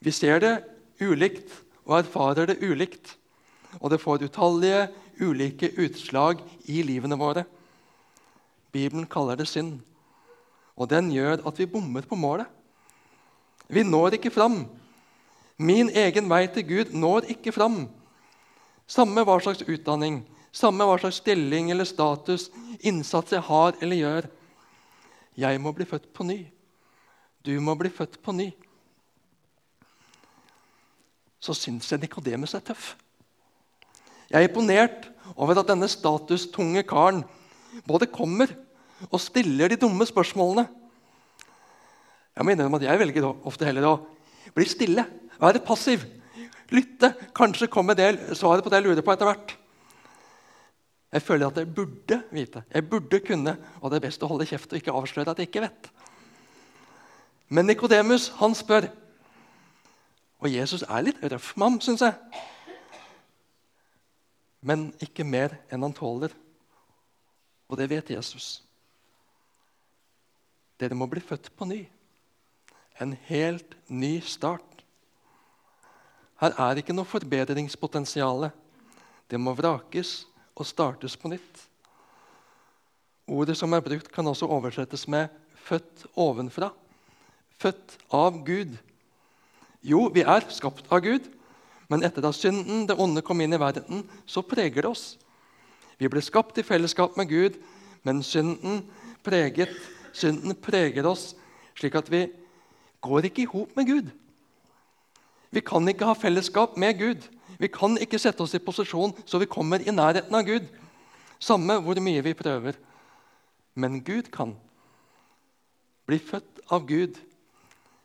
Vi 0.00 0.12
ser 0.12 0.40
det 0.42 0.54
ulikt 1.00 1.52
og 1.86 2.00
erfarer 2.00 2.50
det 2.50 2.60
ulikt. 2.62 3.16
Og 3.80 3.90
det 3.92 4.00
får 4.02 4.26
utallige 4.26 4.88
ulike 5.20 5.70
utslag 5.78 6.40
i 6.66 6.82
livene 6.82 7.18
våre. 7.18 7.44
Bibelen 8.72 9.06
kaller 9.06 9.38
det 9.38 9.48
synd. 9.48 9.78
Og 10.76 10.88
den 10.90 11.10
gjør 11.12 11.44
at 11.46 11.58
vi 11.58 11.68
bommer 11.70 12.06
på 12.06 12.18
målet. 12.18 12.46
Vi 13.68 13.84
når 13.86 14.16
ikke 14.18 14.32
fram. 14.34 14.64
Min 15.60 15.90
egen 15.94 16.30
vei 16.30 16.46
til 16.50 16.66
Gud 16.66 16.94
når 16.96 17.28
ikke 17.36 17.52
fram. 17.52 17.84
Samme 18.90 19.22
hva 19.22 19.36
slags 19.38 19.62
utdanning, 19.62 20.22
samme 20.50 20.86
hva 20.88 20.96
slags 20.98 21.20
stilling 21.20 21.70
eller 21.70 21.86
status, 21.86 22.48
innsats 22.80 23.36
jeg 23.36 23.44
har 23.46 23.76
eller 23.78 24.00
gjør. 24.00 24.28
Jeg 25.40 25.60
må 25.62 25.72
bli 25.72 25.86
født 25.88 26.10
på 26.12 26.26
ny. 26.28 26.42
Du 27.46 27.54
må 27.64 27.74
bli 27.78 27.88
født 27.92 28.18
på 28.22 28.34
ny. 28.36 28.50
Så 31.40 31.56
syns 31.56 31.88
jeg 31.88 32.02
Nikodemus 32.02 32.52
er 32.54 32.64
tøff. 32.64 32.92
Jeg 34.30 34.42
er 34.42 34.48
imponert 34.48 35.08
over 35.34 35.58
at 35.58 35.70
denne 35.70 35.88
statustunge 35.88 36.84
karen 36.86 37.22
både 37.88 38.10
kommer 38.12 38.52
og 39.08 39.20
stiller 39.22 39.72
de 39.72 39.78
dumme 39.80 40.04
spørsmålene. 40.06 40.66
Jeg 42.36 42.44
må 42.44 42.52
innrømme 42.52 42.78
at 42.78 42.86
jeg 42.86 43.00
velger 43.00 43.30
ofte 43.48 43.66
heller 43.66 43.88
å 43.88 43.94
bli 44.54 44.66
stille, 44.68 45.06
være 45.40 45.64
passiv, 45.64 46.04
lytte. 46.70 47.14
Kanskje 47.36 47.70
komme 47.72 47.96
del, 47.98 48.20
svaret 48.36 48.64
på 48.64 48.70
det 48.70 48.80
jeg 48.80 48.90
lurer 48.90 49.04
på 49.06 49.14
etter 49.14 49.30
hvert. 49.30 49.56
Jeg 51.10 51.22
føler 51.22 51.50
at 51.50 51.56
jeg 51.58 51.74
burde 51.74 52.22
vite, 52.30 52.62
jeg 52.70 52.88
burde 52.90 53.20
kunne, 53.20 53.56
og 53.80 53.90
det 53.90 53.98
er 53.98 54.06
best 54.06 54.22
å 54.22 54.28
holde 54.30 54.46
kjeft 54.46 54.72
og 54.72 54.78
ikke 54.78 54.94
avsløre 54.94 55.32
at 55.32 55.42
jeg 55.42 55.50
ikke 55.50 55.64
vet. 55.66 55.90
Men 57.50 57.66
Nikodemus 57.66 58.28
han 58.38 58.54
spør, 58.54 58.86
og 60.40 60.52
Jesus 60.52 60.84
er 60.86 61.02
litt 61.02 61.18
røff 61.22 61.56
med 61.56 61.66
ham, 61.66 61.80
syns 61.82 62.06
jeg 62.06 62.14
men 64.60 64.90
ikke 65.00 65.24
mer 65.24 65.56
enn 65.72 65.84
han 65.84 65.96
tåler. 65.96 66.32
Og 67.70 67.78
det 67.80 67.88
vet 67.90 68.12
Jesus. 68.12 68.60
Dere 70.80 70.96
må 70.96 71.08
bli 71.10 71.22
født 71.24 71.50
på 71.56 71.68
ny. 71.68 71.80
En 73.00 73.14
helt 73.28 73.76
ny 73.88 74.18
start. 74.24 74.84
Her 76.40 76.56
er 76.68 76.80
ikke 76.80 76.96
noe 76.96 77.08
forbedringspotensial. 77.08 78.50
Det 79.30 79.40
må 79.40 79.54
vrakes 79.56 80.24
og 80.60 80.68
startes 80.68 81.16
på 81.16 81.32
nytt. 81.32 81.64
Ordet 83.30 83.56
som 83.56 83.72
er 83.72 83.82
brukt, 83.84 84.10
kan 84.12 84.26
også 84.26 84.46
oversettes 84.46 85.08
med 85.08 85.28
'født 85.54 86.06
ovenfra'. 86.16 86.72
Født 87.58 87.98
av 88.12 88.44
Gud. 88.44 88.76
Jo, 89.82 90.08
vi 90.14 90.20
er 90.20 90.44
skapt 90.48 90.86
av 90.92 91.00
Gud, 91.00 91.28
men 91.88 92.04
etter 92.04 92.28
at 92.28 92.34
synden, 92.34 92.86
det 92.86 92.98
onde, 92.98 93.22
kom 93.22 93.40
inn 93.40 93.52
i 93.52 93.60
verden, 93.60 94.08
så 94.26 94.42
preger 94.42 94.82
det 94.82 94.90
oss. 94.90 95.18
Vi 95.98 96.08
ble 96.08 96.20
skapt 96.20 96.58
i 96.58 96.62
fellesskap 96.62 97.16
med 97.16 97.28
Gud, 97.28 97.56
men 98.02 98.22
synden, 98.22 98.84
preget, 99.24 99.76
synden 100.12 100.54
preger 100.54 101.06
oss 101.06 101.34
slik 101.80 101.96
at 101.96 102.10
vi 102.12 102.26
går 103.00 103.28
ikke 103.28 103.42
i 103.42 103.50
hop 103.50 103.76
med 103.76 103.88
Gud. 103.88 104.10
Vi 105.50 105.60
kan 105.60 105.88
ikke 105.88 106.06
ha 106.06 106.14
fellesskap 106.14 106.76
med 106.76 106.98
Gud. 106.98 107.24
Vi 107.60 107.68
kan 107.68 107.98
ikke 108.00 108.18
sette 108.20 108.40
oss 108.40 108.54
i 108.56 108.62
posisjon 108.64 109.12
så 109.28 109.40
vi 109.42 109.48
kommer 109.50 109.82
i 109.84 109.92
nærheten 109.92 110.34
av 110.34 110.46
Gud. 110.48 110.68
Samme 111.40 111.76
hvor 111.84 112.00
mye 112.00 112.22
vi 112.24 112.36
prøver. 112.36 112.78
Men 113.76 114.00
Gud 114.04 114.30
kan. 114.32 114.54
Bli 116.08 116.18
født 116.18 116.62
av 116.72 116.86
Gud. 116.88 117.20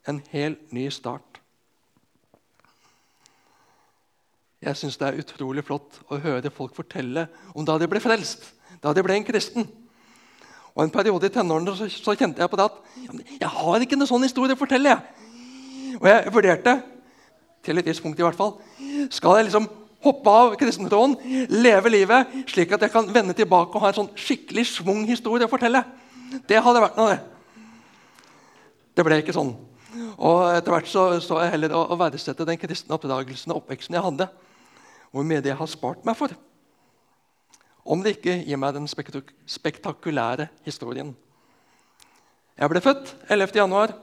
En 0.08 0.20
hel 0.32 0.58
ny 0.76 0.90
start. 0.92 1.40
Jeg 4.66 4.78
syns 4.80 4.98
det 4.98 5.08
er 5.08 5.22
utrolig 5.22 5.64
flott 5.66 6.00
å 6.10 6.18
høre 6.22 6.52
folk 6.54 6.76
fortelle 6.76 7.28
om 7.54 7.66
da 7.68 7.76
de 7.78 7.88
ble 7.90 8.02
frelst, 8.02 8.48
da 8.82 8.94
de 8.96 9.04
ble 9.06 9.18
en 9.18 9.28
kristen. 9.28 9.68
Og 10.76 10.84
En 10.84 10.92
periode 10.92 11.30
i 11.30 11.32
tenårene 11.32 11.76
så, 11.78 11.88
så, 11.88 12.16
kjente 12.18 12.42
jeg 12.42 12.52
på 12.52 12.58
det 12.60 12.66
at 12.66 12.80
jeg 13.40 13.52
har 13.52 13.84
ikke 13.86 13.96
noen 13.96 14.10
sånn 14.10 14.26
historie 14.26 14.58
å 14.58 14.60
fortelle. 14.60 14.92
jeg. 14.92 16.00
Og 16.02 16.08
jeg 16.10 16.34
vurderte, 16.36 16.74
til 17.66 17.82
et 17.82 17.90
visst 17.90 18.04
punkt 18.04 18.20
i 18.20 18.26
hvert 18.26 18.38
fall, 18.38 18.56
skal 19.14 19.40
jeg 19.40 19.50
liksom 19.50 19.68
hoppe 20.06 20.32
av 20.32 20.56
kristentroen, 20.60 21.16
leve 21.50 21.92
livet, 21.92 22.34
slik 22.52 22.74
at 22.76 22.86
jeg 22.86 22.94
kan 22.94 23.08
vende 23.14 23.36
tilbake 23.38 23.74
og 23.74 23.84
ha 23.84 23.92
en 23.92 24.00
sånn 24.04 24.12
skikkelig 24.20 24.68
schwung-historie 24.76 25.48
å 25.48 25.52
fortelle. 25.52 25.82
Det 26.46 26.62
hadde 26.62 26.84
vært 26.84 27.00
noe, 27.00 27.16
det. 27.16 27.64
Det 28.96 29.04
ble 29.04 29.20
ikke 29.20 29.36
sånn. 29.36 29.54
Og 30.16 30.42
Etter 30.52 30.74
hvert 30.74 30.90
så, 30.92 31.06
så 31.24 31.40
jeg 31.44 31.54
heller 31.56 31.74
å, 31.76 31.86
å 31.92 32.00
verdsette 32.00 32.48
den 32.48 32.60
kristne 32.60 32.96
oppdragelsen 32.96 33.54
og 33.54 33.64
oppveksten 33.64 33.98
jeg 33.98 34.06
hadde. 34.06 34.28
Hvor 35.12 35.28
mye 35.28 35.44
det 35.44 35.56
har 35.56 35.72
spart 35.72 36.04
meg 36.08 36.18
for. 36.20 36.34
Om 37.86 38.02
det 38.04 38.18
ikke 38.18 38.40
gir 38.48 38.60
meg 38.60 38.76
den 38.76 38.88
spektak 38.92 39.32
spektakulære 39.50 40.50
historien. 40.66 41.14
Jeg 42.56 42.72
ble 42.72 42.82
født 42.84 43.12
11. 43.28 43.52
januar, 43.60 43.94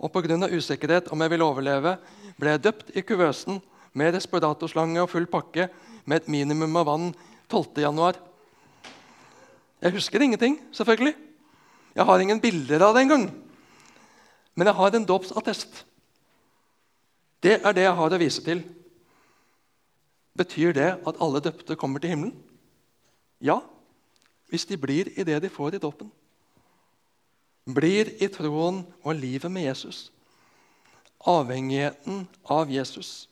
og 0.00 0.12
pga. 0.12 0.48
usikkerhet 0.50 1.08
om 1.12 1.20
jeg 1.20 1.30
ville 1.30 1.44
overleve, 1.44 1.96
ble 2.40 2.54
jeg 2.54 2.64
døpt 2.64 2.92
i 2.96 3.04
kuvøsen 3.06 3.60
med 3.94 4.14
respiratorslange 4.16 5.02
og 5.02 5.10
full 5.12 5.26
pakke 5.30 5.68
med 6.04 6.22
et 6.22 6.30
minimum 6.32 6.76
av 6.80 6.88
vann 6.88 7.10
12. 7.48 7.82
januar. 7.84 8.18
Jeg 9.84 9.94
husker 9.94 10.22
ingenting, 10.22 10.58
selvfølgelig. 10.72 11.14
Jeg 11.94 12.04
har 12.04 12.20
ingen 12.20 12.40
bilder 12.40 12.82
av 12.86 12.94
det 12.94 13.04
engang. 13.04 13.28
Men 14.54 14.66
jeg 14.66 14.78
har 14.78 14.96
en 14.96 15.06
dåpsattest. 15.06 15.84
Det 17.42 17.60
er 17.60 17.76
det 17.76 17.84
jeg 17.84 17.98
har 17.98 18.16
å 18.16 18.20
vise 18.20 18.42
til. 18.42 18.64
Betyr 20.34 20.74
det 20.74 20.90
at 20.96 21.20
alle 21.22 21.42
døpte 21.44 21.76
kommer 21.78 22.02
til 22.02 22.14
himmelen? 22.14 22.34
Ja, 23.44 23.60
hvis 24.48 24.66
de 24.66 24.78
blir 24.80 25.10
i 25.14 25.26
det 25.26 25.42
de 25.42 25.50
får 25.52 25.76
i 25.76 25.82
dåpen. 25.82 26.10
Blir 27.64 28.10
i 28.22 28.28
troen 28.32 28.82
og 29.02 29.14
livet 29.18 29.50
med 29.52 29.68
Jesus. 29.68 30.08
Avhengigheten 31.24 32.26
av 32.42 32.70
Jesus. 32.70 33.28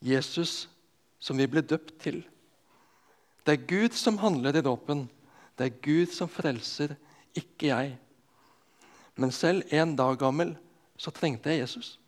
Jesus 0.00 0.68
som 1.20 1.36
vi 1.36 1.48
ble 1.50 1.60
døpt 1.60 1.98
til. 2.00 2.22
Det 3.44 3.52
er 3.52 3.68
Gud 3.68 3.96
som 3.96 4.20
handler 4.20 4.56
i 4.56 4.64
dåpen. 4.64 5.04
Det 5.58 5.66
er 5.66 5.82
Gud 5.84 6.12
som 6.16 6.28
frelser, 6.32 6.94
ikke 7.36 7.68
jeg. 7.68 7.92
Men 9.20 9.32
selv 9.34 9.68
en 9.76 9.92
dag 9.96 10.16
gammel 10.20 10.54
så 10.96 11.12
trengte 11.12 11.52
jeg 11.52 11.66
Jesus. 11.66 11.98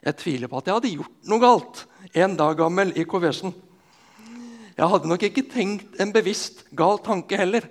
Jeg 0.00 0.16
tviler 0.20 0.48
på 0.48 0.60
at 0.60 0.68
jeg 0.68 0.76
hadde 0.76 0.92
gjort 0.94 1.28
noe 1.28 1.42
galt 1.42 1.82
en 2.16 2.36
dag 2.36 2.54
gammel 2.56 2.92
i 2.96 3.04
konversen. 3.08 3.52
Jeg 4.76 4.88
hadde 4.88 5.08
nok 5.08 5.24
ikke 5.26 5.48
tenkt 5.52 5.98
en 6.00 6.12
bevisst 6.12 6.62
gal 6.76 7.00
tanke 7.04 7.36
heller. 7.36 7.66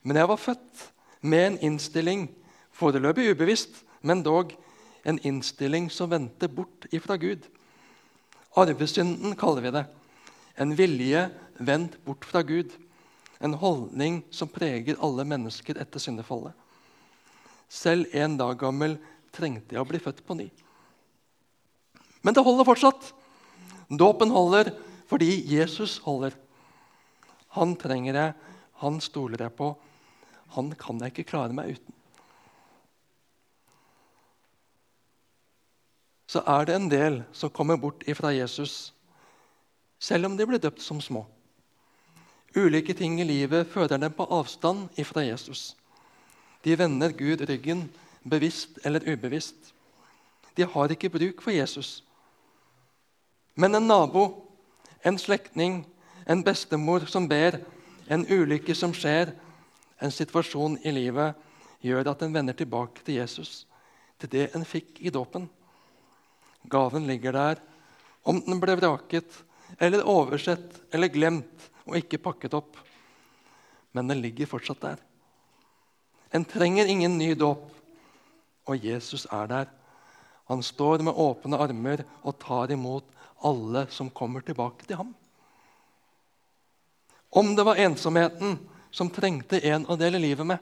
Men 0.00 0.16
jeg 0.16 0.28
var 0.30 0.40
født 0.40 0.86
med 1.20 1.46
en 1.46 1.58
innstilling, 1.70 2.28
foreløpig 2.72 3.30
ubevisst, 3.32 3.82
men 4.02 4.22
dog 4.24 4.54
en 5.04 5.18
innstilling 5.26 5.90
som 5.92 6.10
vendte 6.10 6.48
bort 6.48 6.86
ifra 6.92 7.16
Gud. 7.20 7.44
Arvesynden 8.56 9.36
kaller 9.38 9.64
vi 9.64 9.74
det. 9.74 9.84
En 10.60 10.74
vilje 10.76 11.28
vendt 11.58 11.98
bort 12.04 12.24
fra 12.24 12.42
Gud. 12.42 12.72
En 13.40 13.54
holdning 13.54 14.22
som 14.30 14.50
preger 14.52 15.00
alle 15.00 15.24
mennesker 15.24 15.78
etter 15.80 16.02
syndefallet. 16.02 16.52
Selv 17.70 18.10
en 18.16 18.36
dag 18.36 18.58
gammel 18.58 18.98
trengte 19.32 19.76
jeg 19.76 19.82
å 19.82 19.88
bli 19.88 20.00
født 20.02 20.24
på 20.26 20.36
ny. 20.36 20.48
Men 22.20 22.36
det 22.36 22.44
holder 22.44 22.68
fortsatt. 22.68 23.12
Dåpen 23.88 24.32
holder 24.34 24.72
fordi 25.10 25.30
Jesus 25.50 25.98
holder. 26.04 26.34
Han 27.56 27.74
trenger 27.78 28.14
jeg, 28.14 28.34
han 28.82 29.00
stoler 29.02 29.46
jeg 29.46 29.54
på. 29.58 29.72
Han 30.56 30.72
kan 30.78 31.00
jeg 31.00 31.14
ikke 31.14 31.30
klare 31.32 31.54
meg 31.56 31.76
uten. 31.76 31.94
så 36.30 36.42
er 36.46 36.68
det 36.68 36.76
en 36.76 36.90
del 36.90 37.22
som 37.34 37.50
kommer 37.50 37.78
bort 37.80 38.04
ifra 38.08 38.30
Jesus, 38.30 38.92
selv 39.98 40.28
om 40.28 40.36
de 40.38 40.46
ble 40.46 40.60
døpt 40.62 40.82
som 40.82 41.00
små. 41.02 41.24
Ulike 42.54 42.94
ting 42.94 43.18
i 43.20 43.26
livet 43.26 43.66
fører 43.70 43.98
dem 43.98 44.14
på 44.14 44.28
avstand 44.30 45.00
ifra 45.00 45.24
Jesus. 45.26 45.74
De 46.62 46.76
vender 46.78 47.14
Gud 47.18 47.42
ryggen, 47.48 47.88
bevisst 48.22 48.78
eller 48.84 49.06
ubevisst. 49.10 49.72
De 50.54 50.66
har 50.66 50.92
ikke 50.92 51.10
bruk 51.10 51.42
for 51.42 51.54
Jesus. 51.54 52.04
Men 53.54 53.74
en 53.74 53.90
nabo, 53.90 54.24
en 55.04 55.18
slektning, 55.18 55.82
en 56.28 56.44
bestemor 56.46 57.08
som 57.10 57.26
ber, 57.28 57.58
en 58.10 58.26
ulykke 58.26 58.74
som 58.74 58.94
skjer, 58.94 59.34
en 60.00 60.12
situasjon 60.12 60.78
i 60.84 60.92
livet, 60.94 61.36
gjør 61.84 62.12
at 62.12 62.22
en 62.24 62.34
vender 62.34 62.56
tilbake 62.56 63.04
til 63.04 63.20
Jesus, 63.20 63.64
til 64.20 64.32
det 64.32 64.50
en 64.56 64.66
fikk 64.68 65.00
i 65.00 65.12
dåpen. 65.12 65.48
Gaven 66.68 67.06
ligger 67.08 67.36
der. 67.36 67.60
Om 68.24 68.42
den 68.44 68.60
ble 68.60 68.76
vraket 68.76 69.38
eller 69.80 70.04
oversett 70.08 70.80
eller 70.92 71.12
glemt 71.12 71.68
og 71.86 71.96
ikke 72.00 72.20
pakket 72.20 72.56
opp. 72.58 72.76
Men 73.96 74.10
den 74.10 74.20
ligger 74.22 74.50
fortsatt 74.50 74.82
der. 74.82 74.98
En 76.30 76.44
trenger 76.46 76.86
ingen 76.86 77.16
ny 77.18 77.32
dåp, 77.34 77.64
og 78.68 78.84
Jesus 78.84 79.24
er 79.32 79.48
der. 79.50 79.70
Han 80.50 80.62
står 80.62 81.02
med 81.02 81.16
åpne 81.16 81.58
armer 81.58 82.04
og 82.22 82.38
tar 82.42 82.70
imot 82.70 83.08
alle 83.46 83.86
som 83.90 84.12
kommer 84.12 84.44
tilbake 84.46 84.86
til 84.86 85.00
ham. 85.00 85.14
Om 87.30 87.54
det 87.56 87.66
var 87.66 87.78
ensomheten 87.78 88.58
som 88.90 89.10
trengte 89.10 89.60
en 89.70 89.86
å 89.88 89.96
dele 89.98 90.18
livet 90.18 90.46
med, 90.46 90.58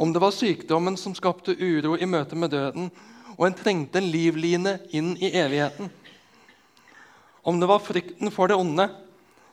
om 0.00 0.12
det 0.12 0.22
var 0.22 0.32
sykdommen 0.32 0.96
som 0.96 1.14
skapte 1.14 1.52
uro 1.58 1.96
i 1.98 2.06
møte 2.08 2.36
med 2.38 2.54
døden, 2.54 2.88
og 3.36 3.46
en 3.46 3.56
trengte 3.56 4.00
en 4.00 4.08
livline 4.08 4.78
inn 4.96 5.12
i 5.20 5.28
evigheten. 5.36 5.90
Om 7.44 7.60
det 7.60 7.68
var 7.68 7.82
frykten 7.84 8.32
for 8.32 8.48
det 8.48 8.56
onde 8.56 8.86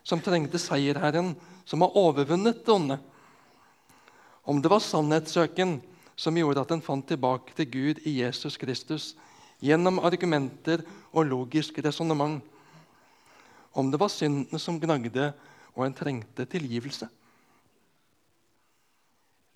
som 0.08 0.22
trengte 0.24 0.60
seierherren, 0.62 1.34
som 1.68 1.84
har 1.84 1.98
overvunnet 2.00 2.64
det 2.64 2.74
onde. 2.74 2.98
Om 4.48 4.62
det 4.64 4.72
var 4.72 4.84
sannhetssøken 4.84 5.82
som 6.16 6.40
gjorde 6.40 6.64
at 6.64 6.72
en 6.72 6.84
fant 6.84 7.04
tilbake 7.08 7.56
til 7.58 7.68
Gud 7.72 8.00
i 8.08 8.22
Jesus 8.22 8.56
Kristus 8.60 9.10
gjennom 9.60 10.00
argumenter 10.00 10.86
og 11.12 11.28
logisk 11.28 11.82
resonnement. 11.84 12.40
Om 13.76 13.92
det 13.92 14.00
var 14.00 14.12
syndene 14.14 14.60
som 14.62 14.80
gnagde, 14.80 15.34
og 15.78 15.86
en 15.86 15.94
trengte 15.94 16.48
tilgivelse. 16.50 17.06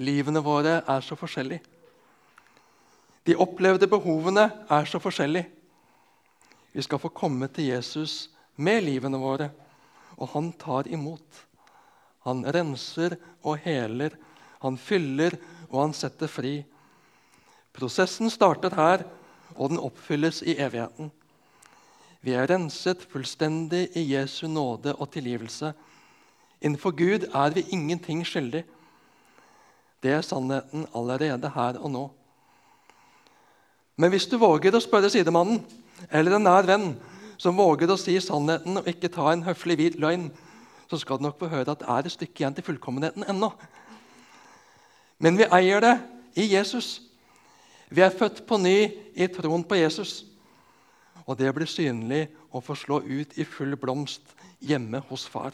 Livene 0.02 0.42
våre 0.42 0.80
er 0.82 1.06
så 1.06 1.18
forskjellige. 1.20 1.62
De 3.28 3.38
opplevde 3.38 3.90
behovene 3.90 4.48
er 4.66 4.88
så 4.90 5.00
forskjellige. 5.02 5.46
Vi 6.74 6.82
skal 6.82 7.02
få 7.04 7.12
komme 7.14 7.50
til 7.54 7.70
Jesus 7.70 8.32
med 8.56 8.82
livene 8.88 9.20
våre, 9.22 9.52
og 10.18 10.32
han 10.34 10.52
tar 10.58 10.90
imot. 10.90 11.46
Han 12.26 12.44
renser 12.46 13.18
og 13.44 13.60
heler, 13.62 14.16
han 14.62 14.78
fyller 14.78 15.38
og 15.72 15.80
han 15.86 15.96
setter 15.96 16.30
fri. 16.30 16.60
Prosessen 17.74 18.30
starter 18.30 18.74
her, 18.76 19.06
og 19.56 19.72
den 19.72 19.82
oppfylles 19.82 20.42
i 20.48 20.56
evigheten. 20.60 21.12
Vi 22.22 22.36
er 22.38 22.48
renset 22.50 23.02
fullstendig 23.10 23.90
i 23.98 24.04
Jesu 24.14 24.46
nåde 24.48 24.94
og 24.96 25.10
tilgivelse. 25.12 25.74
Innenfor 26.62 26.94
Gud 26.96 27.26
er 27.34 27.56
vi 27.56 27.66
ingenting 27.74 28.22
skyldig. 28.28 28.64
Det 30.02 30.12
er 30.16 30.26
sannheten 30.26 30.88
allerede 30.98 31.52
her 31.54 31.78
og 31.78 31.92
nå. 31.94 32.04
Men 34.02 34.10
hvis 34.10 34.26
du 34.26 34.38
våger 34.42 34.74
å 34.74 34.82
spørre 34.82 35.12
sidemannen 35.14 35.62
eller 36.10 36.38
en 36.38 36.48
nær 36.48 36.66
venn 36.66 36.88
som 37.42 37.58
våger 37.58 37.92
å 37.92 38.00
si 38.00 38.16
sannheten 38.22 38.82
og 38.82 38.90
ikke 38.90 39.12
ta 39.14 39.30
en 39.32 39.46
høflig 39.46 39.78
hvit 39.78 40.00
løgn, 40.02 40.32
så 40.90 40.98
skal 41.00 41.20
du 41.20 41.28
nok 41.28 41.38
få 41.40 41.52
høre 41.52 41.72
at 41.72 41.84
det 41.84 41.90
er 41.90 42.08
et 42.08 42.16
stykke 42.16 42.42
igjen 42.42 42.58
til 42.58 42.66
fullkommenheten 42.66 43.28
ennå. 43.30 43.52
Men 45.22 45.38
vi 45.38 45.46
eier 45.54 45.84
det 45.86 45.96
i 46.42 46.50
Jesus. 46.56 46.98
Vi 47.94 48.02
er 48.02 48.14
født 48.16 48.42
på 48.50 48.58
ny 48.58 48.78
i 49.14 49.28
troen 49.30 49.64
på 49.64 49.78
Jesus. 49.78 50.24
Og 51.28 51.38
det 51.38 51.52
blir 51.54 51.70
synlig 51.70 52.26
og 52.50 52.66
får 52.66 52.82
slå 52.82 53.02
ut 53.06 53.38
i 53.38 53.46
full 53.46 53.78
blomst 53.78 54.34
hjemme 54.66 55.04
hos 55.12 55.28
far. 55.30 55.54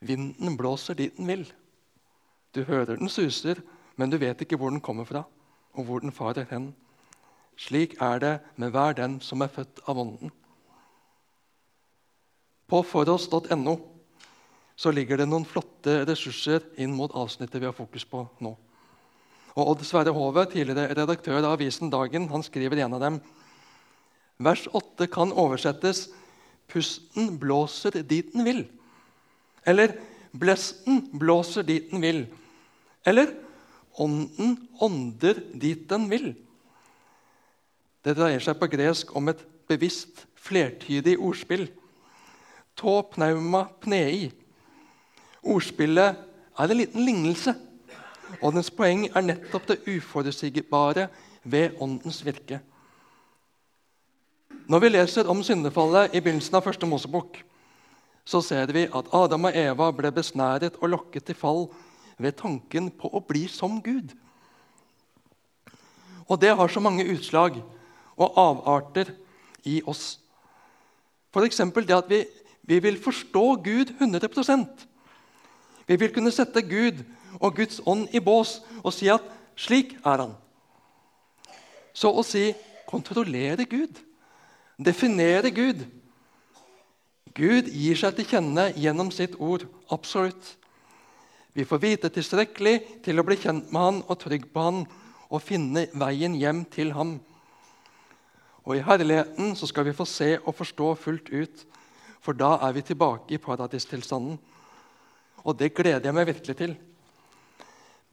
Vinden 0.00 0.56
blåser 0.56 0.94
dit 0.94 1.16
den 1.16 1.26
vil. 1.26 1.46
Du 2.54 2.62
hører 2.64 2.96
den 2.96 3.08
suser, 3.08 3.60
men 3.96 4.10
du 4.10 4.18
vet 4.18 4.40
ikke 4.40 4.56
hvor 4.56 4.70
den 4.70 4.80
kommer 4.80 5.04
fra, 5.04 5.24
og 5.74 5.84
hvor 5.84 6.00
den 6.00 6.14
farer 6.14 6.46
hen. 6.50 6.70
Slik 7.58 7.96
er 8.00 8.18
det 8.22 8.34
med 8.56 8.70
hver 8.70 8.94
den 8.94 9.18
som 9.20 9.42
er 9.42 9.50
født 9.50 9.82
av 9.86 9.98
Ånden. 9.98 10.30
På 12.68 12.82
foross.no 12.84 13.76
så 14.78 14.92
ligger 14.94 15.18
det 15.18 15.26
noen 15.26 15.46
flotte 15.48 16.04
ressurser 16.06 16.62
inn 16.78 16.92
mot 16.94 17.14
avsnittet 17.16 17.58
vi 17.58 17.66
har 17.66 17.74
fokus 17.74 18.04
på 18.06 18.22
nå. 18.44 18.52
Og 19.58 19.72
Odd 19.72 19.82
Sverre 19.82 20.12
Hove, 20.14 20.44
tidligere 20.46 20.94
redaktør 20.94 21.40
av 21.40 21.56
avisen 21.56 21.90
Dagen, 21.90 22.28
han 22.30 22.44
skriver 22.46 22.84
en 22.84 22.94
av 22.94 23.02
dem. 23.02 23.16
Vers 24.38 24.68
8 24.70 25.08
kan 25.10 25.32
oversettes 25.32 26.08
'Pusten 26.68 27.38
blåser 27.40 27.90
dit 28.02 28.32
den 28.32 28.44
vil'. 28.44 28.77
Eller 29.68 29.92
'Blesten 30.32 31.04
blåser 31.12 31.62
dit 31.62 31.90
den 31.90 32.00
vil'. 32.00 32.26
Eller 33.04 33.34
Ånden 33.98 34.68
ånder 34.78 35.40
dit 35.54 35.88
den 35.90 36.06
vil. 36.10 36.30
Det 38.06 38.14
dreier 38.14 38.42
seg 38.42 38.58
på 38.60 38.68
gresk 38.70 39.10
om 39.18 39.30
et 39.32 39.40
bevisst 39.68 40.22
flertydig 40.38 41.16
ordspill. 41.18 41.66
Tå 42.78 43.00
pneuma 43.10 43.64
pnei. 43.82 44.30
Ordspillet 45.42 46.14
er 46.58 46.70
en 46.70 46.78
liten 46.78 47.02
lignelse, 47.02 47.56
og 48.38 48.54
dens 48.54 48.70
poeng 48.70 49.08
er 49.08 49.26
nettopp 49.26 49.66
det 49.66 49.80
uforutsigbare 49.88 51.08
ved 51.42 51.74
Åndens 51.82 52.22
virke. 52.26 52.60
Når 54.68 54.84
vi 54.84 54.92
leser 54.92 55.30
om 55.32 55.42
syndefallet 55.42 56.14
i 56.14 56.20
begynnelsen 56.20 56.58
av 56.58 56.66
første 56.68 56.86
Mosebok, 56.86 57.40
så 58.28 58.42
ser 58.44 58.68
vi 58.76 58.84
at 58.92 59.08
Adam 59.16 59.48
og 59.48 59.56
Eva 59.56 59.88
ble 59.96 60.10
besnæret 60.12 60.76
og 60.82 60.90
lokket 60.92 61.24
til 61.30 61.36
fall 61.38 61.62
ved 62.20 62.36
tanken 62.36 62.90
på 62.92 63.08
å 63.08 63.22
bli 63.24 63.46
som 63.48 63.78
Gud. 63.80 64.12
Og 66.28 66.36
det 66.40 66.52
har 66.58 66.68
så 66.68 66.82
mange 66.84 67.06
utslag 67.08 67.56
og 68.18 68.36
avarter 68.36 69.14
i 69.64 69.80
oss. 69.88 70.18
F.eks. 71.32 71.62
det 71.78 71.96
at 71.96 72.10
vi, 72.10 72.20
vi, 72.68 72.78
vil 72.84 73.00
forstå 73.00 73.44
Gud 73.64 73.94
100% 73.96 74.86
Vi 75.88 75.96
vil 75.96 76.12
kunne 76.12 76.32
sette 76.32 76.60
Gud 76.62 77.00
og 77.40 77.56
Guds 77.56 77.80
ånd 77.86 78.08
i 78.12 78.20
bås 78.20 78.58
og 78.82 78.92
si 78.92 79.08
at 79.08 79.24
slik 79.56 79.96
er 80.04 80.20
han. 80.26 80.34
Så 81.96 82.12
å 82.12 82.24
si 82.26 82.50
kontrollere 82.88 83.64
Gud, 83.64 83.96
definere 84.76 85.50
Gud 85.50 85.86
Gud 87.38 87.68
gir 87.70 87.94
seg 87.94 88.16
til 88.16 88.26
kjenne 88.26 88.64
gjennom 88.74 89.12
sitt 89.14 89.36
ord. 89.38 89.62
Absolutt. 89.94 90.56
Vi 91.54 91.66
får 91.66 91.80
vite 91.82 92.10
tilstrekkelig 92.10 93.02
til 93.06 93.18
å 93.18 93.24
bli 93.26 93.36
kjent 93.38 93.70
med 93.70 93.84
han 93.84 94.00
og 94.06 94.18
trygg 94.24 94.48
på 94.50 94.64
han 94.64 94.80
og 95.28 95.44
finne 95.44 95.86
veien 95.98 96.34
hjem 96.38 96.64
til 96.72 96.90
ham. 96.96 97.18
Og 98.66 98.74
I 98.76 98.82
herligheten 98.84 99.54
så 99.56 99.68
skal 99.70 99.86
vi 99.86 99.94
få 99.96 100.06
se 100.08 100.34
og 100.42 100.56
forstå 100.58 100.90
fullt 100.98 101.30
ut, 101.30 101.64
for 102.20 102.34
da 102.34 102.56
er 102.66 102.74
vi 102.74 102.84
tilbake 102.90 103.36
i 103.36 103.40
paradistilstanden. 103.40 104.36
Og 105.46 105.56
det 105.56 105.72
gleder 105.78 106.10
jeg 106.10 106.16
meg 106.18 106.28
virkelig 106.28 106.58
til. 106.58 106.74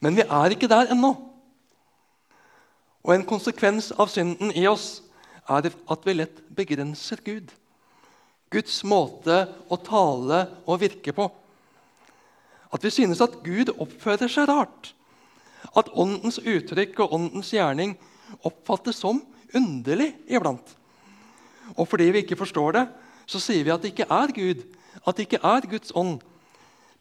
Men 0.06 0.16
vi 0.16 0.24
er 0.24 0.54
ikke 0.54 0.70
der 0.70 0.94
ennå. 0.94 1.16
Og 3.04 3.14
en 3.16 3.26
konsekvens 3.26 3.90
av 3.98 4.14
synden 4.14 4.54
i 4.54 4.68
oss 4.70 5.02
er 5.50 5.70
at 5.74 6.06
vi 6.06 6.14
lett 6.14 6.42
begrenser 6.56 7.22
Gud. 7.26 7.50
Guds 8.54 8.84
måte 8.88 9.46
å 9.72 9.78
tale 9.82 10.46
og 10.66 10.82
virke 10.84 11.14
på. 11.16 11.28
At 12.74 12.84
vi 12.84 12.92
synes 12.94 13.22
at 13.24 13.40
Gud 13.46 13.72
oppfører 13.74 14.32
seg 14.32 14.50
rart. 14.50 14.92
At 15.76 15.90
Åndens 15.96 16.40
uttrykk 16.40 17.00
og 17.06 17.16
Åndens 17.18 17.52
gjerning 17.56 17.96
oppfattes 18.46 19.00
som 19.02 19.22
underlig 19.56 20.14
iblant. 20.28 20.76
Og 21.76 21.88
fordi 21.90 22.12
vi 22.14 22.24
ikke 22.24 22.38
forstår 22.40 22.78
det, 22.78 22.86
så 23.26 23.42
sier 23.42 23.66
vi 23.66 23.74
at 23.74 23.82
det 23.82 23.94
ikke 23.94 24.10
er 24.12 24.34
Gud, 24.36 24.64
at 25.02 25.18
det 25.18 25.26
ikke 25.26 25.42
er 25.44 25.70
Guds 25.70 25.94
ånd. 25.98 26.20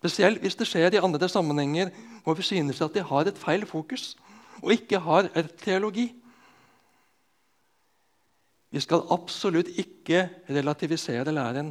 Spesielt 0.00 0.40
hvis 0.44 0.57
det 0.57 0.68
skjer 0.68 0.96
i 0.96 1.02
andre 1.04 1.28
sammenhenger 1.33 1.92
hvor 2.24 2.37
vi 2.37 2.44
synes 2.46 2.80
at 2.85 2.94
de 2.96 3.04
har 3.04 3.28
et 3.28 3.40
feil 3.40 3.64
fokus 3.68 4.14
og 4.62 4.72
ikke 4.72 5.00
har 5.04 5.28
et 5.37 5.50
teologi. 5.61 6.11
Vi 8.75 8.81
skal 8.83 9.05
absolutt 9.15 9.69
ikke 9.79 10.25
relativisere 10.51 11.31
læren. 11.31 11.71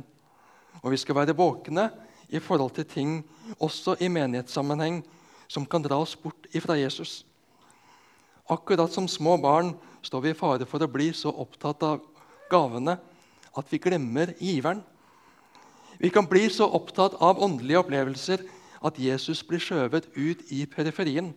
Og 0.81 0.93
vi 0.93 0.97
skal 1.01 1.17
være 1.17 1.35
våkne 1.35 1.89
i 2.31 2.39
forhold 2.39 2.71
til 2.77 2.85
ting, 2.87 3.17
også 3.59 3.97
i 3.99 4.07
menighetssammenheng, 4.07 5.01
som 5.51 5.65
kan 5.67 5.83
dra 5.83 5.99
oss 5.99 6.15
bort 6.15 6.47
ifra 6.55 6.77
Jesus. 6.79 7.25
Akkurat 8.49 8.91
som 8.91 9.07
små 9.07 9.35
barn 9.37 9.73
står 10.01 10.23
vi 10.23 10.31
i 10.31 10.37
fare 10.37 10.65
for 10.67 10.83
å 10.83 10.91
bli 10.91 11.09
så 11.15 11.31
opptatt 11.43 11.83
av 11.83 11.99
gavene 12.51 12.95
at 13.51 13.67
vi 13.71 13.81
glemmer 13.83 14.31
giveren. 14.39 14.79
Vi 15.99 16.09
kan 16.09 16.25
bli 16.27 16.47
så 16.49 16.69
opptatt 16.71 17.19
av 17.19 17.43
åndelige 17.43 17.83
opplevelser 17.83 18.47
at 18.83 18.99
Jesus 18.99 19.43
blir 19.43 19.59
skjøvet 19.59 20.07
ut 20.15 20.47
i 20.51 20.63
periferien. 20.71 21.33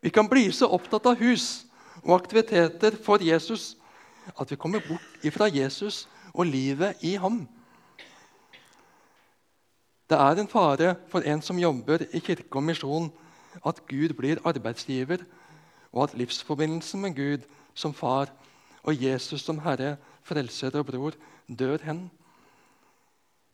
Vi 0.00 0.12
kan 0.12 0.28
bli 0.28 0.48
så 0.52 0.72
opptatt 0.72 1.06
av 1.12 1.20
hus 1.20 1.66
og 2.04 2.14
aktiviteter 2.20 2.96
for 3.02 3.22
Jesus 3.22 3.74
at 4.40 4.50
vi 4.50 4.56
kommer 4.56 4.80
bort 4.88 5.24
ifra 5.24 5.48
Jesus 5.52 6.08
og 6.32 6.46
livet 6.46 7.02
i 7.02 7.14
ham. 7.20 7.44
Det 10.10 10.18
er 10.18 10.40
en 10.40 10.48
fare 10.48 10.94
for 11.08 11.24
en 11.24 11.42
som 11.42 11.58
jobber 11.58 12.04
i 12.12 12.20
kirke 12.20 12.56
og 12.56 12.64
misjon, 12.64 13.12
at 13.64 13.80
Gud 13.88 14.14
blir 14.18 14.40
arbeidsgiver, 14.44 15.22
og 15.92 16.08
at 16.08 16.16
livsforbindelsen 16.18 17.00
med 17.00 17.14
Gud 17.16 17.44
som 17.74 17.94
far 17.94 18.32
og 18.82 19.02
Jesus 19.02 19.40
som 19.40 19.60
Herre, 19.64 19.96
frelser 20.22 20.74
og 20.78 20.86
bror 20.86 21.16
dør 21.48 21.78
hen. 21.84 22.10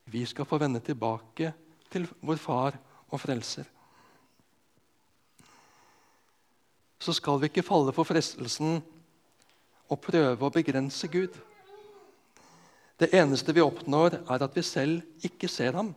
Vi 0.06 0.24
skal 0.26 0.44
få 0.44 0.58
vende 0.58 0.80
tilbake 0.80 1.52
til 1.90 2.08
vår 2.22 2.40
far 2.40 2.78
og 3.10 3.20
frelser. 3.20 3.64
Så 7.00 7.14
skal 7.16 7.40
vi 7.40 7.48
ikke 7.48 7.64
falle 7.64 7.94
for 7.96 8.04
frestelsen 8.08 8.80
å 9.90 9.96
prøve 9.98 10.46
å 10.46 10.52
begrense 10.52 11.08
Gud. 11.10 11.32
Det 13.00 13.08
eneste 13.16 13.54
vi 13.56 13.64
oppnår, 13.64 14.20
er 14.28 14.44
at 14.44 14.56
vi 14.56 14.62
selv 14.66 15.24
ikke 15.24 15.48
ser 15.48 15.72
ham, 15.78 15.94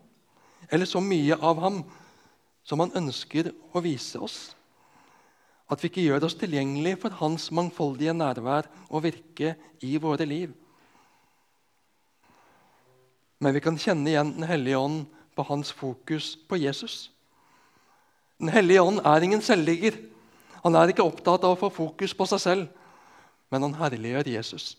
eller 0.71 0.87
så 0.87 1.01
mye 1.03 1.35
av 1.35 1.59
ham 1.59 1.81
som 2.63 2.79
han 2.79 2.93
ønsker 2.95 3.51
å 3.75 3.83
vise 3.83 4.21
oss. 4.23 4.53
At 5.67 5.83
vi 5.83 5.89
ikke 5.91 6.05
gjør 6.05 6.29
oss 6.29 6.37
tilgjengelig 6.39 6.95
for 7.01 7.15
hans 7.19 7.49
mangfoldige 7.51 8.15
nærvær 8.15 8.69
og 8.87 9.03
virke 9.03 9.57
i 9.83 9.97
våre 9.99 10.27
liv. 10.27 10.53
Men 13.43 13.55
vi 13.55 13.59
kan 13.63 13.75
kjenne 13.75 14.07
igjen 14.07 14.35
Den 14.37 14.47
hellige 14.47 14.79
ånd 14.79 15.05
på 15.35 15.43
hans 15.49 15.71
fokus 15.75 16.37
på 16.47 16.61
Jesus. 16.61 17.11
Den 18.39 18.53
hellige 18.53 18.81
ånd 18.81 19.01
er 19.03 19.25
ingen 19.25 19.41
selvligger. 19.43 19.97
Han 20.63 20.77
er 20.79 20.91
ikke 20.91 21.05
opptatt 21.05 21.43
av 21.43 21.55
å 21.55 21.59
få 21.59 21.69
fokus 21.73 22.13
på 22.15 22.27
seg 22.29 22.41
selv, 22.41 22.67
men 23.51 23.65
han 23.67 23.75
herliggjør 23.77 24.31
Jesus. 24.31 24.73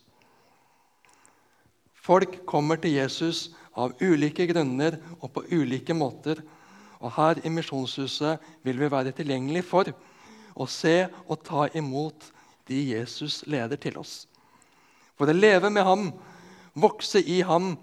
Folk 2.05 2.43
kommer 2.49 2.81
til 2.81 2.97
Jesus 2.97 3.51
av 3.81 3.95
ulike 4.01 4.47
grunner 4.51 4.99
og 5.21 5.31
på 5.37 5.45
ulike 5.53 5.97
måter. 5.97 6.41
Og 7.01 7.13
Her 7.17 7.41
i 7.45 7.53
Misjonshuset 7.53 8.43
vil 8.65 8.81
vi 8.81 8.91
være 8.93 9.13
tilgjengelig 9.17 9.65
for 9.69 9.89
å 10.55 10.67
se 10.71 11.07
og 11.27 11.43
ta 11.45 11.67
imot 11.77 12.31
de 12.69 12.81
Jesus 12.95 13.43
leder 13.51 13.81
til 13.81 13.99
oss. 14.01 14.25
For 15.19 15.29
å 15.29 15.37
leve 15.37 15.71
med 15.71 15.85
ham, 15.87 16.11
vokse 16.75 17.21
i 17.21 17.43
ham, 17.47 17.75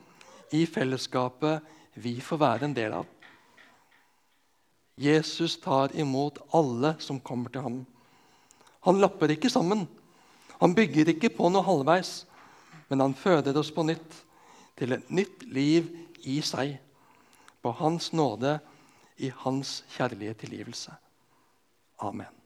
i 0.51 0.65
fellesskapet 0.67 1.61
vi 2.01 2.17
får 2.19 2.39
være 2.41 2.67
en 2.67 2.75
del 2.75 2.97
av. 2.97 3.05
Jesus 5.01 5.57
tar 5.61 5.95
imot 5.97 6.37
alle 6.53 6.95
som 7.01 7.19
kommer 7.19 7.49
til 7.49 7.65
ham. 7.65 7.79
Han 8.85 9.01
lapper 9.01 9.33
ikke 9.33 9.49
sammen. 9.49 9.87
Han 10.61 10.75
bygger 10.77 11.09
ikke 11.13 11.31
på 11.33 11.49
noe 11.49 11.65
halvveis, 11.65 12.25
men 12.89 13.01
han 13.01 13.17
føder 13.17 13.57
oss 13.57 13.71
på 13.73 13.85
nytt 13.87 14.19
til 14.77 14.93
et 14.97 15.09
nytt 15.09 15.45
liv 15.49 15.89
i 16.29 16.37
seg. 16.45 16.75
På 17.61 17.73
Hans 17.77 18.11
nåde, 18.13 18.59
i 19.21 19.29
Hans 19.43 19.81
kjærlige 19.93 20.33
tilgivelse. 20.45 20.93
Amen. 22.01 22.40